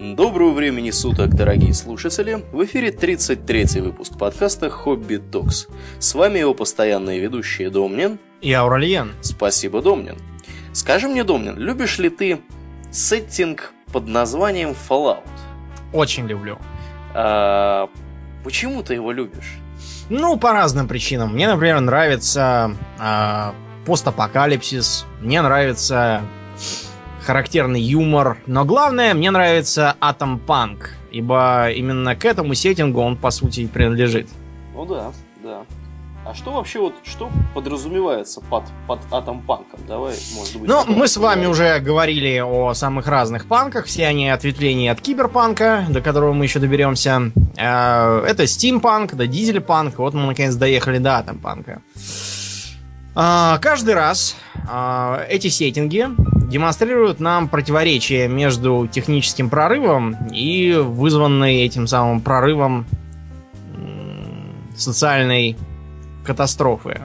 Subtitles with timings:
[0.00, 2.42] Доброго времени суток, дорогие слушатели!
[2.52, 5.68] В эфире 33-й выпуск подкаста «Хобби Токс».
[5.98, 9.12] С вами его постоянные ведущие Домнин и Ауральян.
[9.20, 10.16] Спасибо, Домнин.
[10.72, 12.40] Скажи мне, Домнин, любишь ли ты
[12.90, 15.28] сеттинг под названием Fallout?
[15.92, 16.56] Очень люблю.
[17.12, 17.90] А,
[18.42, 19.58] почему ты его любишь?
[20.08, 21.34] Ну, по разным причинам.
[21.34, 23.54] Мне, например, нравится а,
[23.84, 26.22] постапокалипсис, мне нравится
[27.22, 28.38] характерный юмор.
[28.46, 33.66] Но главное, мне нравится Атом Панк, ибо именно к этому сеттингу он, по сути, и
[33.66, 34.28] принадлежит.
[34.74, 35.62] Ну да, да.
[36.24, 39.80] А что вообще вот, что подразумевается под, под атом панком?
[39.88, 40.68] Давай, может быть...
[40.68, 45.86] Ну, мы с вами уже говорили о самых разных панках, все они ответвления от киберпанка,
[45.88, 47.32] до которого мы еще доберемся.
[47.56, 51.80] Э, это стимпанк, да дизельпанк, вот мы наконец доехали до атом панка.
[53.14, 54.36] А, каждый раз
[54.68, 56.06] а, эти сеттинги
[56.48, 62.86] демонстрируют нам противоречие между техническим прорывом и вызванной этим самым прорывом
[64.76, 65.56] социальной
[66.24, 67.02] катастрофы.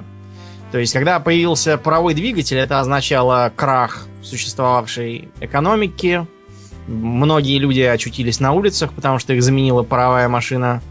[0.72, 6.26] То есть, когда появился паровой двигатель, это означало крах существовавшей экономики.
[6.88, 10.82] Многие люди очутились на улицах, потому что их заменила паровая машина.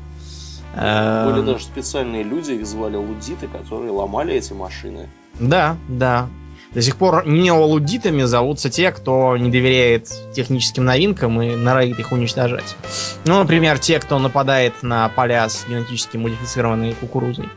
[0.74, 1.46] Были эм.
[1.46, 5.08] даже специальные люди, их звали лудиты, которые ломали эти машины.
[5.38, 6.28] Да, да.
[6.72, 12.76] До сих пор неолудитами зовутся те, кто не доверяет техническим новинкам и норовит их уничтожать.
[13.24, 17.48] Ну, например, те, кто нападает на поля с генетически модифицированной кукурузой.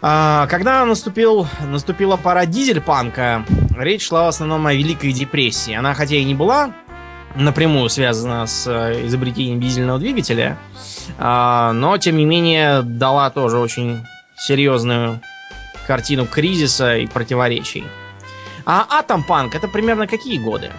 [0.00, 3.44] А, когда наступил, наступила пора дизель-панка,
[3.76, 5.74] речь шла в основном о Великой депрессии.
[5.74, 6.72] Она хотя и не была
[7.34, 10.56] напрямую связана с э, изобретением дизельного двигателя,
[11.18, 14.04] а, но тем не менее дала тоже очень
[14.36, 15.20] серьезную
[15.86, 17.84] картину кризиса и противоречий.
[18.66, 20.70] А Атом Панк это примерно какие годы?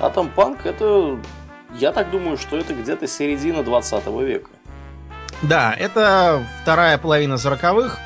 [0.00, 1.18] Атом Панк это,
[1.78, 4.50] я так думаю, что это где-то середина 20 века.
[5.42, 7.98] Да, это вторая половина 40-х,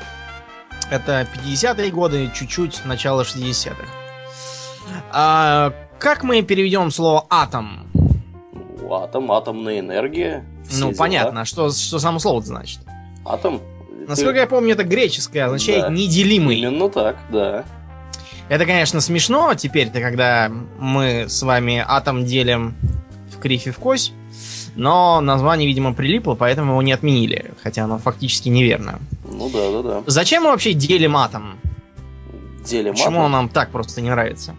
[0.89, 3.75] это 50-е годы, чуть-чуть начало 60-х.
[5.11, 7.86] А как мы переведем слово атом?
[8.93, 10.45] Атом, атомная энергия.
[10.71, 10.97] Ну, дела.
[10.97, 11.45] понятно.
[11.45, 12.79] Что, что само слово значит?
[13.25, 13.61] Атом.
[14.07, 14.39] Насколько ты...
[14.39, 15.89] я помню, это греческое, означает да.
[15.89, 16.59] неделимый.
[16.59, 17.65] Именно так, да.
[18.49, 20.49] Это, конечно, смешно теперь-то, когда
[20.79, 22.75] мы с вами атом делим
[23.35, 24.13] в кривь и в кость.
[24.75, 27.51] Но название, видимо, прилипло, поэтому его не отменили.
[27.63, 28.99] Хотя оно фактически неверно.
[29.29, 30.03] Ну да, да, да.
[30.05, 31.57] Zачем мы вообще делим атом?
[32.63, 33.23] Делим Почему атом?
[33.23, 34.55] он нам так просто не нравится?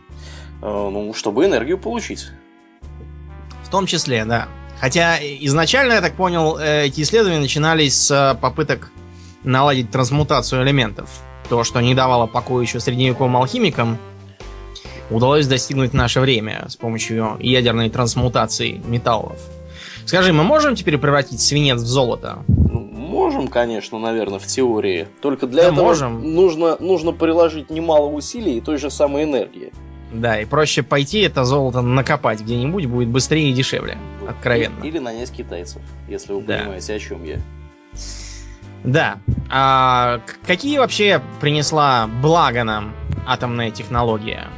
[0.60, 2.26] Э, ну, чтобы энергию получить.
[3.68, 4.48] В том числе, да.
[4.80, 8.90] Хотя изначально, я так понял, э, эти исследования начинались с э, попыток
[9.44, 11.10] наладить трансмутацию элементов.
[11.50, 13.98] То, что не давало покоя еще средневековым алхимикам,
[15.10, 19.38] удалось достигнуть в наше время с помощью ядерной трансмутации металлов.
[20.06, 22.38] Скажи, мы можем теперь превратить свинец в золото?
[22.48, 25.08] Можем, конечно, наверное, в теории.
[25.20, 26.34] Только для да этого можем.
[26.34, 29.74] Нужно, нужно приложить немало усилий и той же самой энергии.
[30.12, 33.98] Да, и проще пойти это золото накопать где-нибудь, будет быстрее и дешевле.
[34.26, 34.82] Откровенно.
[34.84, 36.58] Или нанять китайцев, если вы да.
[36.58, 37.40] понимаете, о чем я.
[38.84, 39.18] Да.
[39.50, 42.94] А какие вообще принесла благо нам
[43.26, 44.48] атомная технология?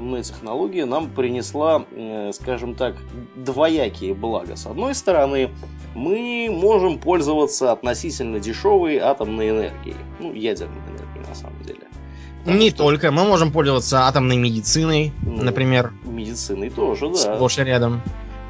[0.00, 2.96] атомная технология нам принесла, э, скажем так,
[3.36, 4.56] двоякие блага.
[4.56, 5.50] С одной стороны,
[5.94, 9.96] мы можем пользоваться относительно дешевой атомной энергией.
[10.18, 10.80] Ну, ядерной
[12.46, 13.10] Не только.
[13.10, 15.92] Мы можем пользоваться атомной медициной, ну, например.
[16.04, 17.16] Медициной тоже, да.
[17.16, 18.02] Сплошь и рядом.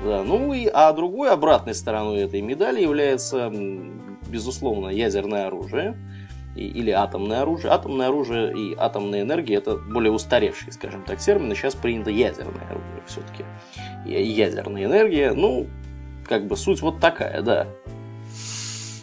[0.05, 3.53] Да, ну и а другой обратной стороной этой медали является,
[4.29, 5.97] безусловно, ядерное оружие
[6.56, 7.73] или атомное оружие.
[7.73, 11.55] Атомное оружие и атомная энергия это более устаревшие, скажем так, термины.
[11.55, 13.45] Сейчас принято ядерное оружие все-таки.
[14.06, 15.67] Ядерная энергия, ну,
[16.27, 17.67] как бы суть вот такая, да.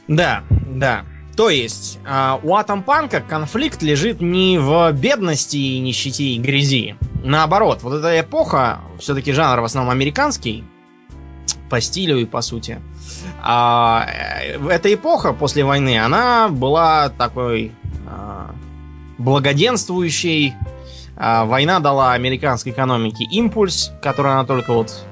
[0.08, 1.06] Да, да.
[1.38, 6.96] То есть, э, у Атомпанка конфликт лежит не в бедности нищете и грязи.
[7.24, 10.64] Наоборот, вот эта эпоха, все-таки жанр в основном американский,
[11.70, 12.82] по стилю и по сути.
[13.40, 17.72] А, э, эта эпоха после войны, она была такой
[18.08, 18.56] а,
[19.20, 20.56] благоденствующей.
[21.16, 25.06] А, война дала американской экономике импульс, который она только вот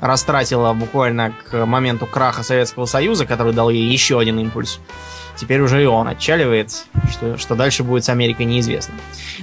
[0.00, 4.80] растратила буквально к моменту краха Советского Союза, который дал ей еще один импульс.
[5.36, 8.94] Теперь уже и он отчаливает, что, что дальше будет с Америкой неизвестно.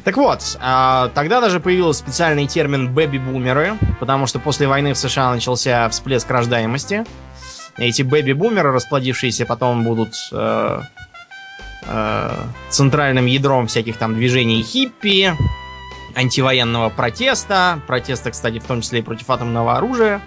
[0.03, 5.31] Так вот, э, тогда даже появился специальный термин «бэби-бумеры», потому что после войны в США
[5.31, 7.03] начался всплеск рождаемости.
[7.77, 10.81] Эти бэби-бумеры, расплодившиеся, потом будут э,
[11.87, 12.31] э,
[12.69, 15.33] центральным ядром всяких там движений хиппи,
[16.15, 20.21] антивоенного протеста, протеста, кстати, в том числе и против атомного оружия.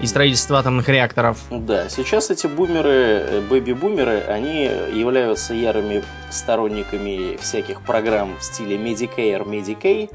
[0.00, 1.44] И строительства атомных реакторов.
[1.50, 10.10] Да, сейчас эти бумеры, бэби-бумеры, они являются ярыми сторонниками всяких программ в стиле Medicare, Medicaid,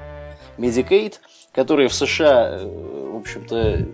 [0.57, 1.15] Medicaid,
[1.53, 3.87] которые в США, в общем-то,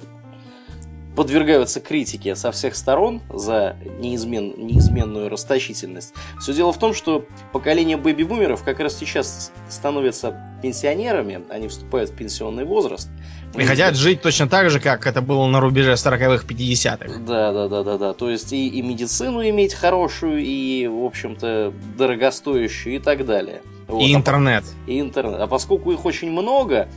[1.18, 6.14] подвергаются критике со всех сторон за неизмен, неизменную расточительность.
[6.40, 12.16] Все дело в том, что поколение бэби-бумеров как раз сейчас становятся пенсионерами, они вступают в
[12.16, 13.10] пенсионный возраст.
[13.56, 17.20] И хотят жить точно так же, как это было на рубеже 40-х, 50-х.
[17.20, 18.14] Да, да, да, да, да.
[18.14, 23.62] То есть и, и медицину иметь хорошую, и, в общем-то, дорогостоящую и так далее.
[23.88, 24.02] Вот.
[24.02, 24.64] И интернет.
[24.86, 25.40] И интернет.
[25.40, 26.88] А поскольку их очень много,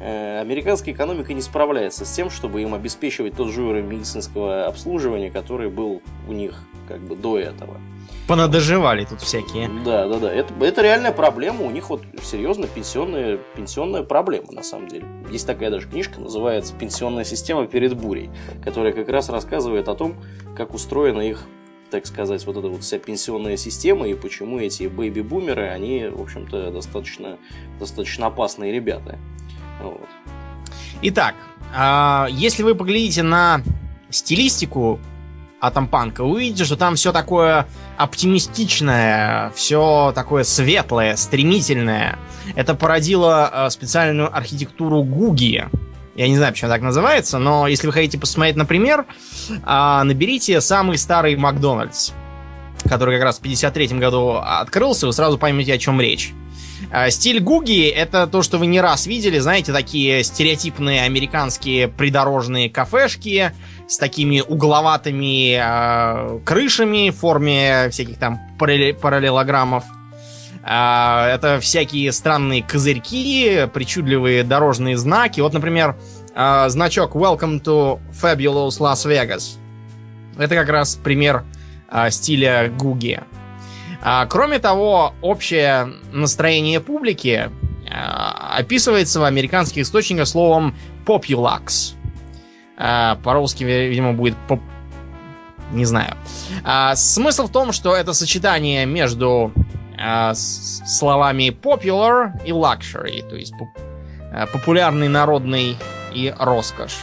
[0.00, 5.30] Э, американская экономика не справляется с тем, чтобы им обеспечивать тот же уровень медицинского обслуживания,
[5.30, 7.76] который был у них как бы до этого.
[8.26, 9.68] Понадоживали тут всякие.
[9.84, 10.32] Да, да, да.
[10.32, 11.64] Это, это реальная проблема.
[11.64, 15.06] У них вот серьезно пенсионная, пенсионная проблема, на самом деле.
[15.30, 18.30] Есть такая даже книжка, называется «Пенсионная система перед бурей»,
[18.64, 20.14] которая как раз рассказывает о том,
[20.56, 21.44] как устроена их
[21.90, 26.70] так сказать, вот эта вот вся пенсионная система и почему эти бэйби-бумеры, они, в общем-то,
[26.70, 27.36] достаточно,
[27.80, 29.18] достаточно опасные ребята.
[29.82, 30.08] Вот.
[31.02, 31.34] Итак,
[31.74, 33.62] а, если вы поглядите на
[34.10, 35.00] стилистику
[35.60, 37.66] Атомпанка, увидите, что там все такое
[37.98, 42.18] оптимистичное, все такое светлое, стремительное.
[42.54, 45.68] Это породило а, специальную архитектуру Гуги.
[46.16, 49.06] Я не знаю, почему так называется, но если вы хотите посмотреть, например,
[49.64, 52.12] а, наберите самый старый Макдональдс,
[52.88, 56.32] который как раз в 53 году открылся, вы сразу поймете, о чем речь.
[56.90, 62.70] А, стиль Гуги— это то, что вы не раз видели, знаете, такие стереотипные американские придорожные
[62.70, 63.52] кафешки
[63.90, 69.82] с такими угловатыми э, крышами в форме всяких там параллелограммов.
[70.62, 75.40] Э, это всякие странные козырьки, причудливые дорожные знаки.
[75.40, 75.96] Вот, например,
[76.36, 79.58] э, значок Welcome to Fabulous Las Vegas.
[80.38, 81.42] Это как раз пример
[81.90, 83.20] э, стиля Гуги.
[84.02, 87.50] А, кроме того, общее настроение публики
[87.92, 91.96] а, описывается в американских источниках словом populax.
[92.80, 94.60] А, по-русски, видимо, будет поп...
[95.72, 96.16] Не знаю.
[96.64, 99.52] А, смысл в том, что это сочетание между
[99.98, 103.68] а, словами popular и luxury, то есть поп...
[104.32, 105.76] А, популярный, народный
[106.14, 106.96] и роскошь.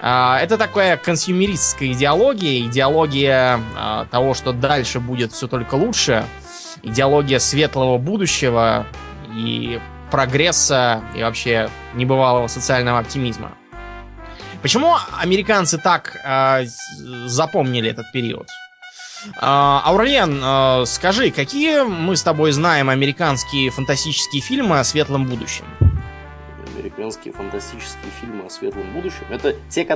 [0.00, 6.24] А, это такая консюмеристская идеология, идеология а, того, что дальше будет все только лучше,
[6.82, 8.86] идеология светлого будущего
[9.34, 9.78] и
[10.10, 13.52] прогресса и вообще небывалого социального оптимизма.
[14.64, 16.64] Почему американцы так э,
[17.26, 18.48] запомнили этот период?
[19.26, 25.66] Э, Аурлиен, э, скажи, какие мы с тобой знаем американские фантастические фильмы о светлом будущем?
[26.78, 29.86] американские фантастические фильмы о светлом будущем, это те,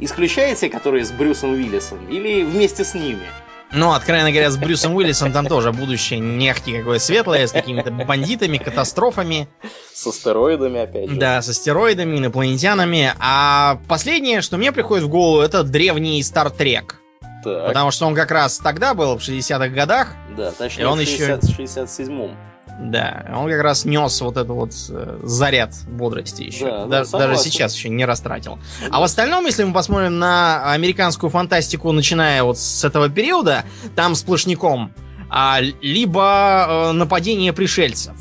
[0.00, 3.26] исключая те, которые с Брюсом Уиллисом, или вместе с ними?
[3.72, 8.58] Ну, откровенно говоря, с Брюсом Уиллисом там тоже будущее нехти какое светлое, с какими-то бандитами,
[8.58, 9.48] катастрофами.
[9.92, 11.16] С астероидами, опять же.
[11.16, 13.12] Да, с астероидами, инопланетянами.
[13.18, 16.96] А последнее, что мне приходит в голову, это древний Стартрек.
[17.42, 20.14] Потому что он как раз тогда был, в 60-х годах.
[20.36, 21.62] Да, точнее, и он в 60, еще...
[21.62, 22.36] 67-м.
[22.78, 26.66] Да, он как раз нес вот этот вот э, заряд бодрости еще.
[26.66, 28.58] Да, да, да даже сейчас еще не растратил.
[28.90, 34.14] А в остальном, если мы посмотрим на американскую фантастику, начиная вот с этого периода, там
[34.14, 34.92] сплошняком
[35.28, 38.14] а, либо э, нападение пришельцев,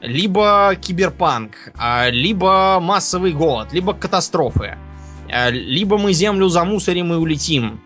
[0.00, 4.76] либо киберпанк, а, либо массовый голод, либо катастрофы,
[5.32, 7.80] а, либо мы землю замусорим и улетим,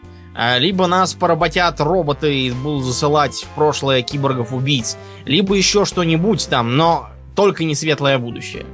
[0.59, 7.11] либо нас поработят роботы и будут засылать в прошлое киборгов-убийц, либо еще что-нибудь там, но
[7.35, 8.65] только не светлое будущее.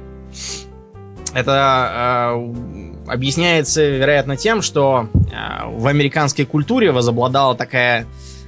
[1.33, 8.05] Это э, объясняется, вероятно, тем, что э, в американской культуре возобладала такая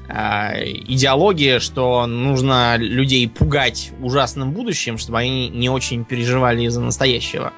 [0.10, 7.53] э, идеология, что нужно людей пугать ужасным будущим, чтобы они не очень переживали из-за настоящего.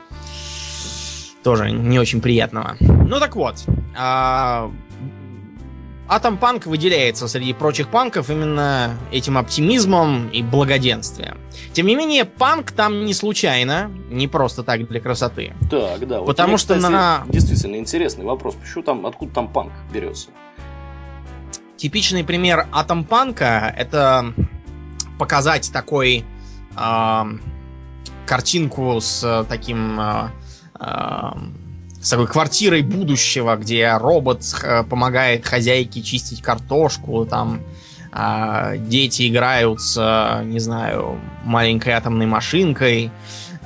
[1.44, 2.76] Тоже не очень приятного.
[2.80, 4.70] Ну так вот, э,
[6.08, 11.40] Атом Панк выделяется среди прочих панков именно этим оптимизмом и благоденствием.
[11.74, 15.54] Тем не менее, панк там не случайно, не просто так для красоты.
[15.72, 16.20] Так, да.
[16.20, 17.24] Вот Потому мне, что кстати, на...
[17.28, 18.56] Действительно интересный вопрос.
[18.56, 20.30] Почему там, откуда там панк берется?
[21.76, 24.34] Типичный пример атом панка это
[25.18, 26.24] показать такой
[26.78, 27.24] э,
[28.28, 30.30] картинку с таким э,
[30.80, 31.32] э,
[32.06, 37.64] с такой квартирой будущего, где робот э, помогает хозяйке чистить картошку, там
[38.14, 43.10] э, дети играют с, не знаю, маленькой атомной машинкой,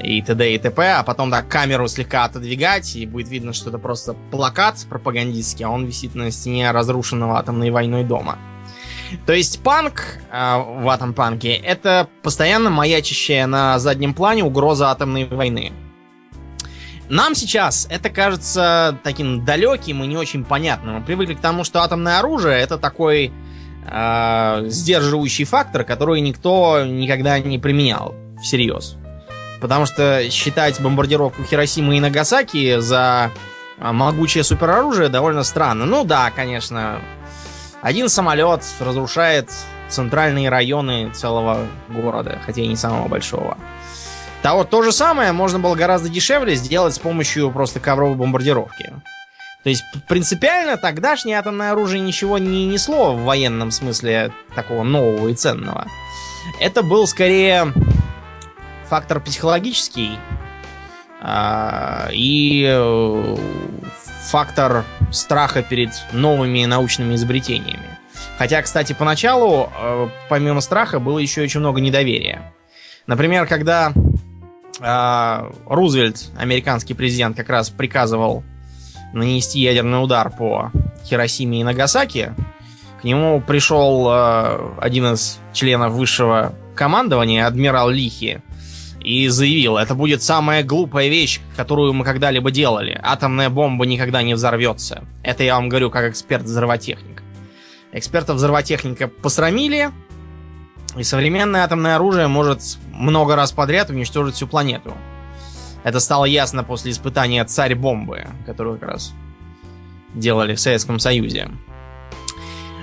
[0.01, 0.55] и т.д.
[0.55, 4.85] и т.п., а потом так камеру слегка отодвигать, и будет видно, что это просто плакат
[4.89, 8.37] пропагандистский, а он висит на стене разрушенного атомной войной дома.
[9.25, 15.25] То есть панк э, в атом панке это постоянно маячащая на заднем плане угроза атомной
[15.25, 15.73] войны.
[17.09, 20.95] Нам сейчас это кажется таким далеким и не очень понятным.
[20.95, 23.33] Мы привыкли к тому, что атомное оружие это такой
[23.85, 28.13] э, сдерживающий фактор, который никто никогда не применял
[28.43, 28.95] всерьез.
[29.59, 33.31] Потому что считать бомбардировку Хиросимы и Нагасаки за
[33.77, 35.85] а, могучее супероружие довольно странно.
[35.85, 37.01] Ну да, конечно,
[37.81, 39.51] один самолет разрушает
[39.89, 43.57] центральные районы целого города, хотя и не самого большого.
[44.41, 48.93] Да вот то же самое можно было гораздо дешевле сделать с помощью просто ковровой бомбардировки.
[49.63, 55.33] То есть принципиально тогдашнее атомное оружие ничего не несло в военном смысле такого нового и
[55.33, 55.85] ценного.
[56.61, 57.73] Это был скорее
[58.87, 60.17] фактор психологический
[61.21, 63.35] а, и э,
[64.29, 67.99] фактор страха перед новыми научными изобретениями.
[68.37, 72.53] Хотя, кстати, поначалу, э, помимо страха, было еще очень много недоверия.
[73.05, 73.91] Например, когда
[74.79, 78.43] Рузвельт, американский президент, как раз приказывал
[79.13, 80.71] нанести ядерный удар по
[81.05, 82.33] Хиросиме и Нагасаки,
[83.01, 88.41] к нему пришел э, один из членов высшего командования, адмирал Лихи,
[88.99, 92.99] и заявил, это будет самая глупая вещь, которую мы когда-либо делали.
[93.01, 95.05] Атомная бомба никогда не взорвется.
[95.23, 97.23] Это я вам говорю как эксперт-взрывотехник.
[97.93, 99.91] Экспертов взрывотехника посрамили,
[100.97, 102.61] и современное атомное оружие может
[102.99, 104.93] много раз подряд уничтожить всю планету.
[105.83, 109.13] Это стало ясно после испытания царь-бомбы, которую как раз
[110.13, 111.49] делали в Советском Союзе.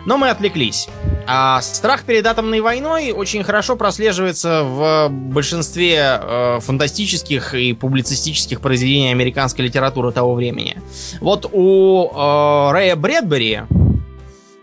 [0.07, 0.89] Но мы отвлеклись.
[1.27, 9.11] А страх перед атомной войной очень хорошо прослеживается в большинстве э, фантастических и публицистических произведений
[9.11, 10.81] американской литературы того времени.
[11.21, 13.63] Вот у э, Рэя Брэдбери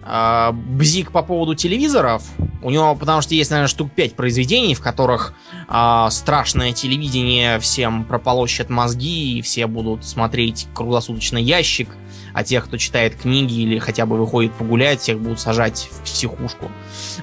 [0.06, 2.24] э, бзик по поводу телевизоров.
[2.62, 5.34] У него, потому что есть, наверное, штук 5 произведений, в которых
[5.68, 11.90] э, страшное телевидение всем прополощет мозги, и все будут смотреть круглосуточно ящик
[12.34, 16.72] а тех, кто читает книги или хотя бы выходит погулять, всех будут сажать в психушку.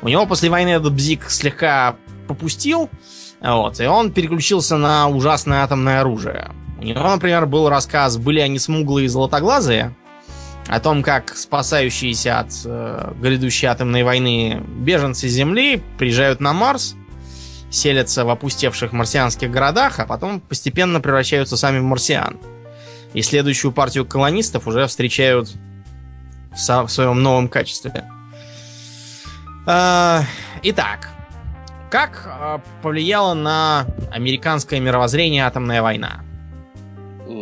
[0.02, 1.96] У него после войны этот бзик слегка
[2.28, 2.88] попустил,
[3.40, 6.52] вот, и он переключился на ужасное атомное оружие.
[6.78, 9.96] У него, например, был рассказ «Были они смуглые и золотоглазые»,
[10.70, 16.94] о том, как спасающиеся от э, грядущей атомной войны беженцы Земли приезжают на Марс,
[17.72, 22.38] селятся в опустевших марсианских городах, а потом постепенно превращаются сами в марсиан.
[23.14, 25.50] И следующую партию колонистов уже встречают
[26.52, 28.04] в, в своем новом качестве.
[29.66, 30.22] А,
[30.62, 31.08] итак,
[31.90, 36.20] как а, повлияла на американское мировоззрение атомная война?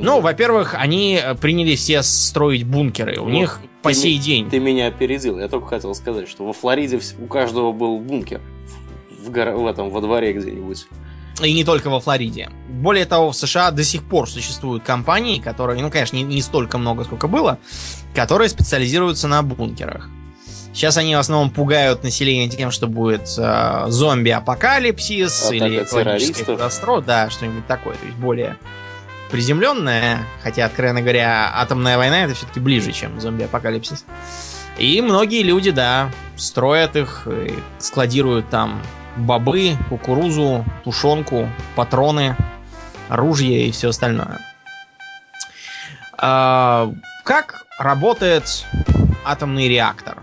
[0.02, 3.18] Ну, во-первых, они приняли все строить бункеры.
[3.20, 4.50] У вот, них по сей ми- день.
[4.50, 5.38] Ты меня опередил.
[5.38, 8.40] Я только хотел сказать, что во Флориде у каждого был бункер
[9.24, 10.86] в, гор- в этом во дворе где-нибудь.
[11.42, 12.50] И не только во Флориде.
[12.68, 16.78] Более того, в США до сих пор существуют компании, которые, ну, конечно, не, не столько
[16.78, 17.58] много, сколько было,
[18.14, 20.10] которые специализируются на бункерах.
[20.74, 27.06] Сейчас они в основном пугают население тем, что будет э, зомби-апокалипсис Атака или экологическая катастрофа,
[27.06, 28.56] да, что-нибудь такое, то есть более
[29.30, 34.04] приземленное, хотя, откровенно говоря, атомная война это все-таки ближе, чем зомби-апокалипсис.
[34.78, 37.26] И многие люди, да, строят их,
[37.78, 38.80] складируют там
[39.16, 42.36] бобы, кукурузу, тушенку, патроны,
[43.08, 44.38] оружие и все остальное.
[46.16, 46.92] А,
[47.24, 48.66] как работает
[49.24, 50.22] атомный реактор?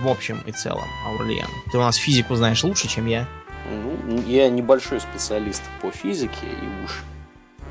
[0.00, 1.48] В общем и целом, Аурлиен.
[1.72, 3.26] Ты у нас физику знаешь лучше, чем я.
[3.70, 7.02] Ну, я небольшой специалист по физике, и уж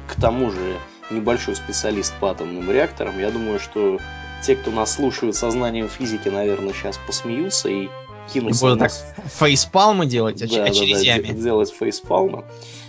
[0.08, 0.78] к тому же
[1.10, 3.20] небольшой специалист по атомным реакторам.
[3.20, 4.00] Я думаю, что
[4.46, 7.90] те, кто нас слушают со знанием физики, наверное, сейчас посмеются и
[8.32, 8.66] кинуться.
[8.66, 8.92] И будут так
[9.26, 11.28] фейспалмы делать оч- да, очередями.
[11.28, 12.44] Да, да, делать фейспалмы.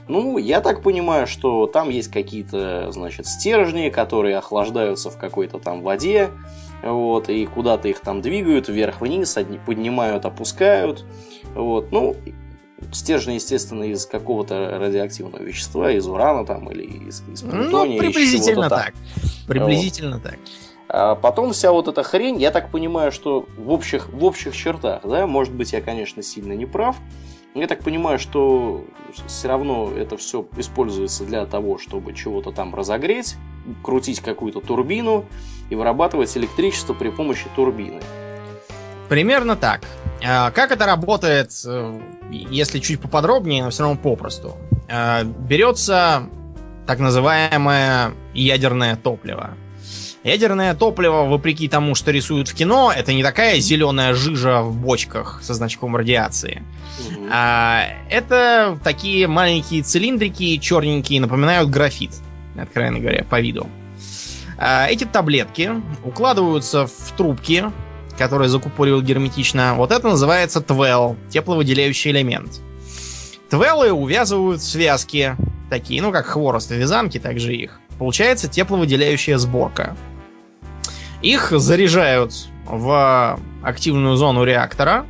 [0.07, 5.81] Ну, я так понимаю, что там есть какие-то, значит, стержни, которые охлаждаются в какой-то там
[5.81, 6.31] воде,
[6.83, 11.05] вот, и куда-то их там двигают вверх-вниз, одни поднимают, опускают,
[11.55, 12.17] вот, ну,
[12.93, 17.97] стержни, естественно, из какого-то радиоактивного вещества, из урана там или из, из ну, плутония.
[17.97, 18.95] Ну, приблизительно так.
[19.47, 20.23] Приблизительно вот.
[20.23, 20.39] так.
[20.89, 25.01] А потом вся вот эта хрень, я так понимаю, что в общих, в общих чертах,
[25.05, 26.97] да, может быть, я, конечно, сильно не прав,
[27.55, 28.85] я так понимаю, что
[29.27, 33.37] все равно это все используется для того, чтобы чего-то там разогреть,
[33.83, 35.25] крутить какую-то турбину
[35.71, 38.01] и вырабатывать электричество при помощи турбины.
[39.09, 39.83] Примерно так.
[40.27, 44.57] А как это работает, э, если чуть поподробнее, но все равно попросту?
[44.89, 46.29] э, берется
[46.87, 49.55] так называемое ядерное топливо.
[50.23, 55.41] Ядерное топливо, вопреки тому, что рисуют в кино, это не такая зеленая жижа в бочках
[55.43, 56.63] со значком радиации.
[56.99, 57.29] Мгм.
[57.31, 62.13] А, это такие маленькие цилиндрики, черненькие, напоминают графит,
[62.59, 63.67] откровенно говоря, по виду.
[64.57, 65.71] А, эти таблетки
[66.05, 67.65] укладываются в трубки,
[68.19, 69.75] которые закупоривают герметично.
[69.75, 72.61] Вот это называется твел, тепловыделяющий элемент.
[73.51, 75.37] Твелы увязывают связки,
[75.71, 77.81] такие, ну как хворост и вязанки, так же их.
[77.99, 79.97] Получается тепловыделяющая сборка.
[81.23, 82.35] Их заряжают
[82.67, 85.07] в активную зону реактора,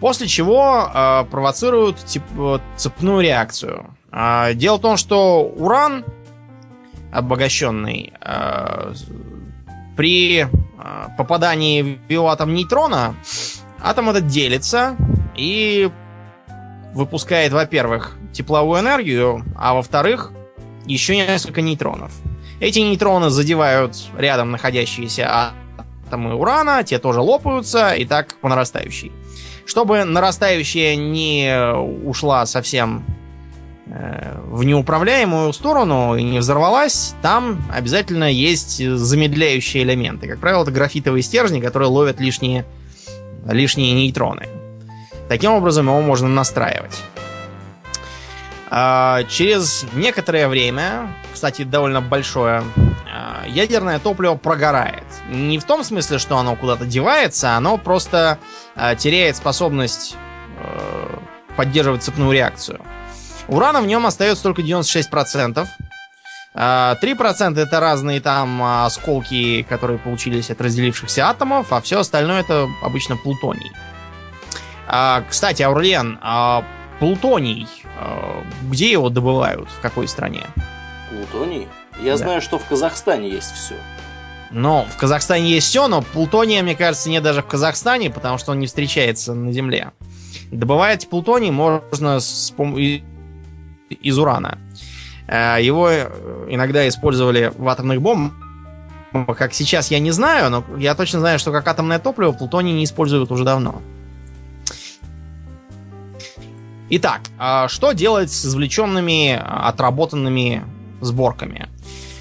[0.00, 3.94] после чего э, провоцируют тип- э, цепную реакцию.
[4.10, 6.04] А, дело в том, что уран
[7.12, 8.94] обогащенный э,
[9.96, 10.48] при э,
[11.16, 13.14] попадании в биоатом нейтрона
[13.82, 14.96] атом этот делится
[15.36, 15.90] и
[16.94, 20.32] выпускает, во-первых, тепловую энергию, а во-вторых,
[20.86, 22.12] еще несколько нейтронов.
[22.58, 25.52] Эти нейтроны задевают рядом находящиеся
[26.06, 29.12] атомы урана, те тоже лопаются, и так по нарастающей.
[29.64, 33.19] Чтобы нарастающая не ушла совсем э,
[33.90, 40.28] в неуправляемую сторону и не взорвалась, там обязательно есть замедляющие элементы.
[40.28, 42.64] Как правило, это графитовые стержни, которые ловят лишние,
[43.46, 44.48] лишние нейтроны.
[45.28, 47.02] Таким образом его можно настраивать.
[48.70, 52.62] А, Через некоторое время, кстати, довольно большое,
[53.12, 55.04] а, ядерное топливо прогорает.
[55.28, 58.38] Не в том смысле, что оно куда-то девается, оно просто
[58.76, 60.16] а, теряет способность
[60.58, 61.18] э,
[61.56, 62.80] поддерживать цепную реакцию.
[63.50, 65.66] Урана в нем остается только 96%.
[66.52, 72.40] А, 3% это разные там а, осколки, которые получились от разделившихся атомов, а все остальное
[72.40, 73.70] это обычно плутоний.
[74.88, 76.64] А, Кстати, Аурлиен, а
[76.98, 80.42] плутоний, а, где его добывают, в какой стране?
[81.10, 81.68] Плутоний?
[82.02, 82.18] Я Да.
[82.18, 83.74] знаю, что в Казахстане есть все.
[84.50, 88.50] Ну, в Казахстане есть все, но плутония, мне кажется, нет даже в Казахстане, потому что
[88.50, 89.92] он не встречается на Земле.
[90.50, 92.52] Добывать плутоний можно с
[93.94, 94.58] из урана.
[95.26, 98.32] Э, Его э, иногда использовали в атомных бомбах.
[99.36, 102.84] Как сейчас, я не знаю, но я точно знаю, что как атомное топливо плутоний не
[102.84, 103.82] используют уже давно.
[106.90, 110.64] Итак, а что делать с извлеченными, отработанными
[111.00, 111.68] сборками?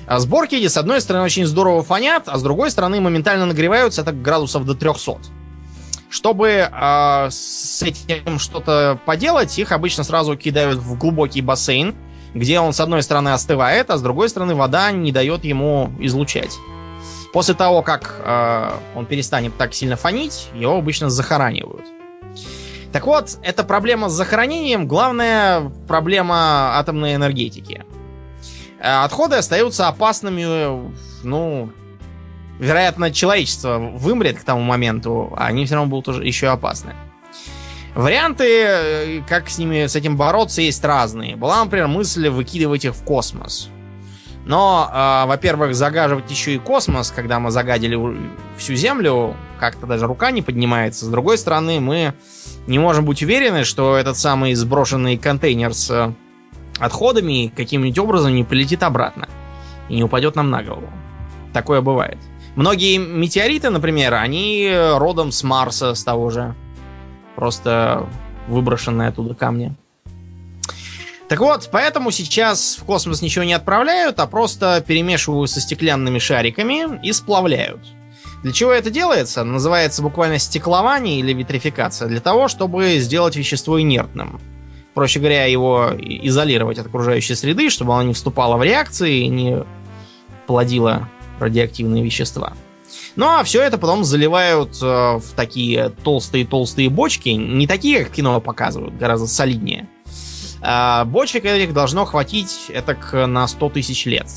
[0.06, 4.12] А Сборки с одной стороны, очень здорово фонят, а с другой стороны, моментально нагреваются это
[4.12, 5.18] градусов до 300.
[6.10, 11.96] Чтобы а, с этим что-то поделать, их обычно сразу кидают в глубокий бассейн,
[12.34, 16.58] где он, с одной стороны, остывает, а с другой стороны, вода не дает ему излучать.
[17.32, 21.86] После того, как а, он перестанет так сильно фонить, его обычно захоранивают.
[22.92, 27.86] Так вот, эта проблема с захоронением главная проблема атомной энергетики.
[28.80, 30.92] Э, Отходы остаются опасными,
[31.24, 31.70] ну,
[32.60, 36.94] вероятно, человечество вымрет к тому моменту, а они все равно будут уже еще опасны.
[37.96, 41.36] Варианты, э, как с ними, с этим бороться, есть разные.
[41.36, 43.70] Была, например, мысль выкидывать их в космос.
[44.46, 48.00] Но, э, во-первых, загаживать еще и космос, когда мы загадили
[48.58, 51.06] всю Землю, как-то даже рука не поднимается.
[51.06, 52.14] С другой стороны, мы
[52.68, 56.14] не можем быть уверены, что этот самый сброшенный контейнер с э,
[56.80, 59.28] отходами каким-нибудь образом не прилетит обратно
[59.90, 60.90] и не упадет нам на голову.
[61.54, 62.18] Такое бывает.
[62.56, 66.56] Многие метеориты, например, они родом с Марса, с того же.
[67.36, 68.08] Просто
[68.48, 69.76] выброшенные оттуда камни.
[71.30, 77.00] Так вот, поэтому сейчас в космос ничего не отправляют, а просто перемешивают со стеклянными шариками
[77.06, 77.82] и сплавляют.
[78.42, 79.44] Для чего это делается?
[79.44, 82.08] Называется буквально стеклование или витрификация.
[82.08, 84.40] Для того, чтобы сделать вещество инертным.
[84.96, 89.64] Проще говоря, его изолировать от окружающей среды, чтобы оно не вступало в реакции и не
[90.48, 91.08] плодило
[91.40, 92.54] радиоактивные вещества.
[93.16, 97.30] Ну а все это потом заливают э, в такие толстые-толстые бочки.
[97.30, 99.88] Не такие, как кино показывают, гораздо солиднее.
[100.62, 104.28] А бочек этих должно хватить это на 100 тысяч лет.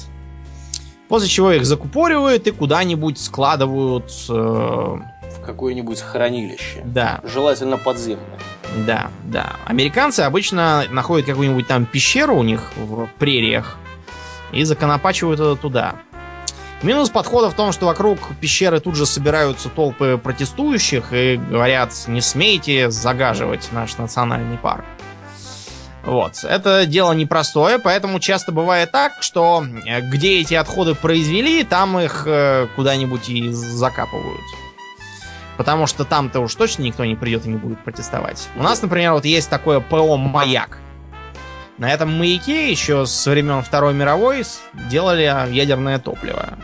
[1.09, 4.11] После чего их закупоривают и куда-нибудь складывают.
[4.29, 6.83] э, В какое-нибудь хранилище.
[6.85, 8.39] да, Желательно подземное.
[8.87, 9.57] да, да.
[9.67, 13.77] Американцы обычно находят какую-нибудь там пещеру у них в прериях
[14.53, 15.97] и законопачивают это туда.
[16.83, 22.21] Минус подхода в том, что вокруг пещеры тут же собираются толпы протестующих и говорят, не
[22.21, 24.85] смейте загаживать наш национальный парк.
[26.05, 26.43] Вот.
[26.43, 32.25] Это дело непростое, поэтому часто бывает так, что э, где эти отходы произвели, там их
[32.27, 34.41] э, куда-нибудь и закапывают.
[35.57, 38.49] Потому что там-то уж точно никто не придет и не будет протестовать.
[38.57, 40.79] У нас, например, вот есть такое ПО «Маяк».
[41.79, 44.45] На этом маяке еще с времен Второй мировой
[44.91, 46.59] делали ядерное топливо.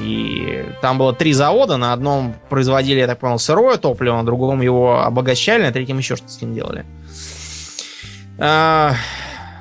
[0.00, 1.76] И там было три завода.
[1.76, 6.16] На одном производили, я так понял, сырое топливо, на другом его обогащали, на третьем еще
[6.16, 6.84] что-то с ним делали.
[8.38, 8.94] А,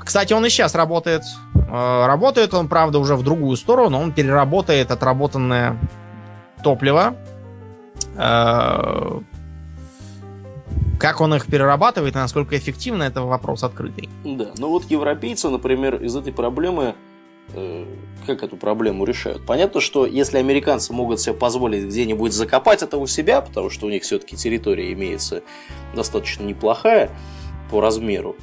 [0.04, 1.24] кстати, он и сейчас работает.
[1.70, 4.00] А, работает он, правда, уже в другую сторону.
[4.00, 5.78] Он переработает отработанное
[6.64, 7.16] топливо.
[11.00, 14.10] Как он их перерабатывает и насколько эффективно, это вопрос открытый.
[14.24, 16.96] Да, ну вот европейцы, например, из этой проблемы
[17.54, 17.86] Э,
[18.26, 19.46] как эту проблему решают.
[19.46, 23.90] Понятно, что если американцы могут себе позволить где-нибудь закопать это у себя, потому что у
[23.90, 25.44] них все-таки территория имеется
[25.94, 27.12] достаточно неплохая
[27.70, 28.36] по размеру,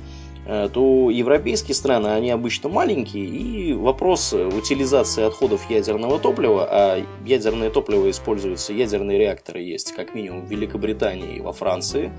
[0.45, 8.11] то европейские страны, они обычно маленькие, и вопрос утилизации отходов ядерного топлива, а ядерное топливо
[8.11, 12.13] используется, ядерные реакторы есть как минимум в Великобритании и во Франции,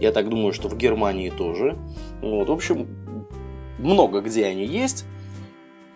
[0.00, 1.76] я так думаю, что в Германии тоже.
[2.20, 2.86] Вот, в общем,
[3.78, 5.04] много где они есть,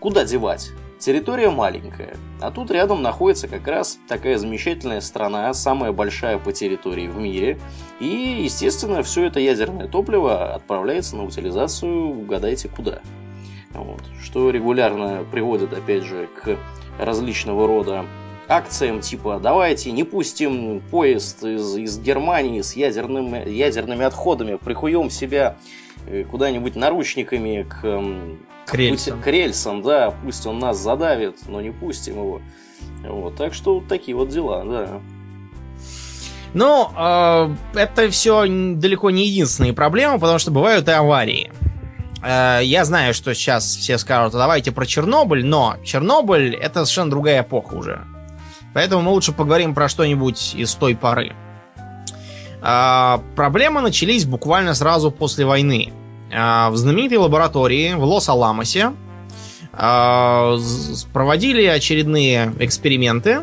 [0.01, 0.71] Куда девать?
[0.99, 7.07] Территория маленькая, а тут рядом находится как раз такая замечательная страна, самая большая по территории
[7.07, 7.59] в мире,
[8.01, 13.01] и, естественно, все это ядерное топливо отправляется на утилизацию, угадайте куда.
[13.75, 14.03] Вот.
[14.21, 16.57] Что регулярно приводит, опять же, к
[16.99, 18.05] различного рода
[18.49, 25.59] акциям типа давайте не пустим поезд из, из Германии с ядерными, ядерными отходами, прихуем себя
[26.07, 28.03] э, куда-нибудь наручниками к
[28.69, 29.15] к рельсам.
[29.15, 32.43] Пусть, к рельсам, да, пусть он нас задавит, но не пустим его.
[33.03, 35.01] Вот, так что вот такие вот дела, да.
[36.55, 41.53] Ну, э, это все далеко не единственные проблемы, потому что бывают и аварии.
[42.23, 47.11] Э, я знаю, что сейчас все скажут, «А давайте про Чернобыль, но Чернобыль это совершенно
[47.11, 48.05] другая эпоха уже.
[48.75, 51.35] Поэтому мы лучше поговорим про что-нибудь из той поры.
[52.63, 55.93] Э, проблемы начались буквально сразу после войны.
[56.33, 58.93] А, в знаменитой лаборатории в Лос-Аламосе
[59.73, 60.57] а,
[61.13, 63.43] проводили очередные эксперименты,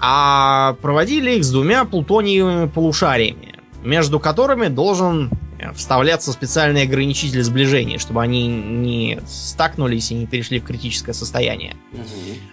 [0.00, 5.30] а проводили их с двумя плутониевыми полушариями, между которыми должен
[5.74, 11.76] вставляться специальный ограничитель сближения, чтобы они не стакнулись и не перешли в критическое состояние.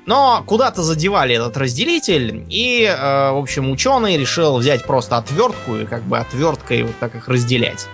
[0.06, 5.86] Но куда-то задевали этот разделитель, и, э, в общем, ученый решил взять просто отвертку и
[5.86, 7.88] как бы отверткой вот так их разделять.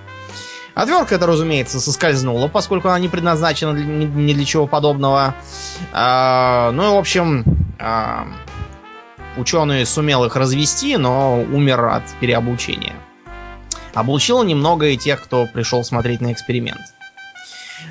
[0.73, 5.35] Отвертка это, разумеется, соскользнула, поскольку она не предназначена ни, для чего подобного.
[5.91, 7.43] А, ну и, в общем,
[7.79, 8.27] а,
[9.37, 12.95] ученый сумел их развести, но умер от переобучения.
[13.93, 16.81] Облучил немного и тех, кто пришел смотреть на эксперимент.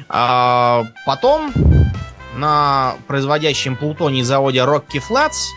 [0.08, 1.52] А, потом
[2.36, 5.48] на производящем плутоний заводе Rocky Flats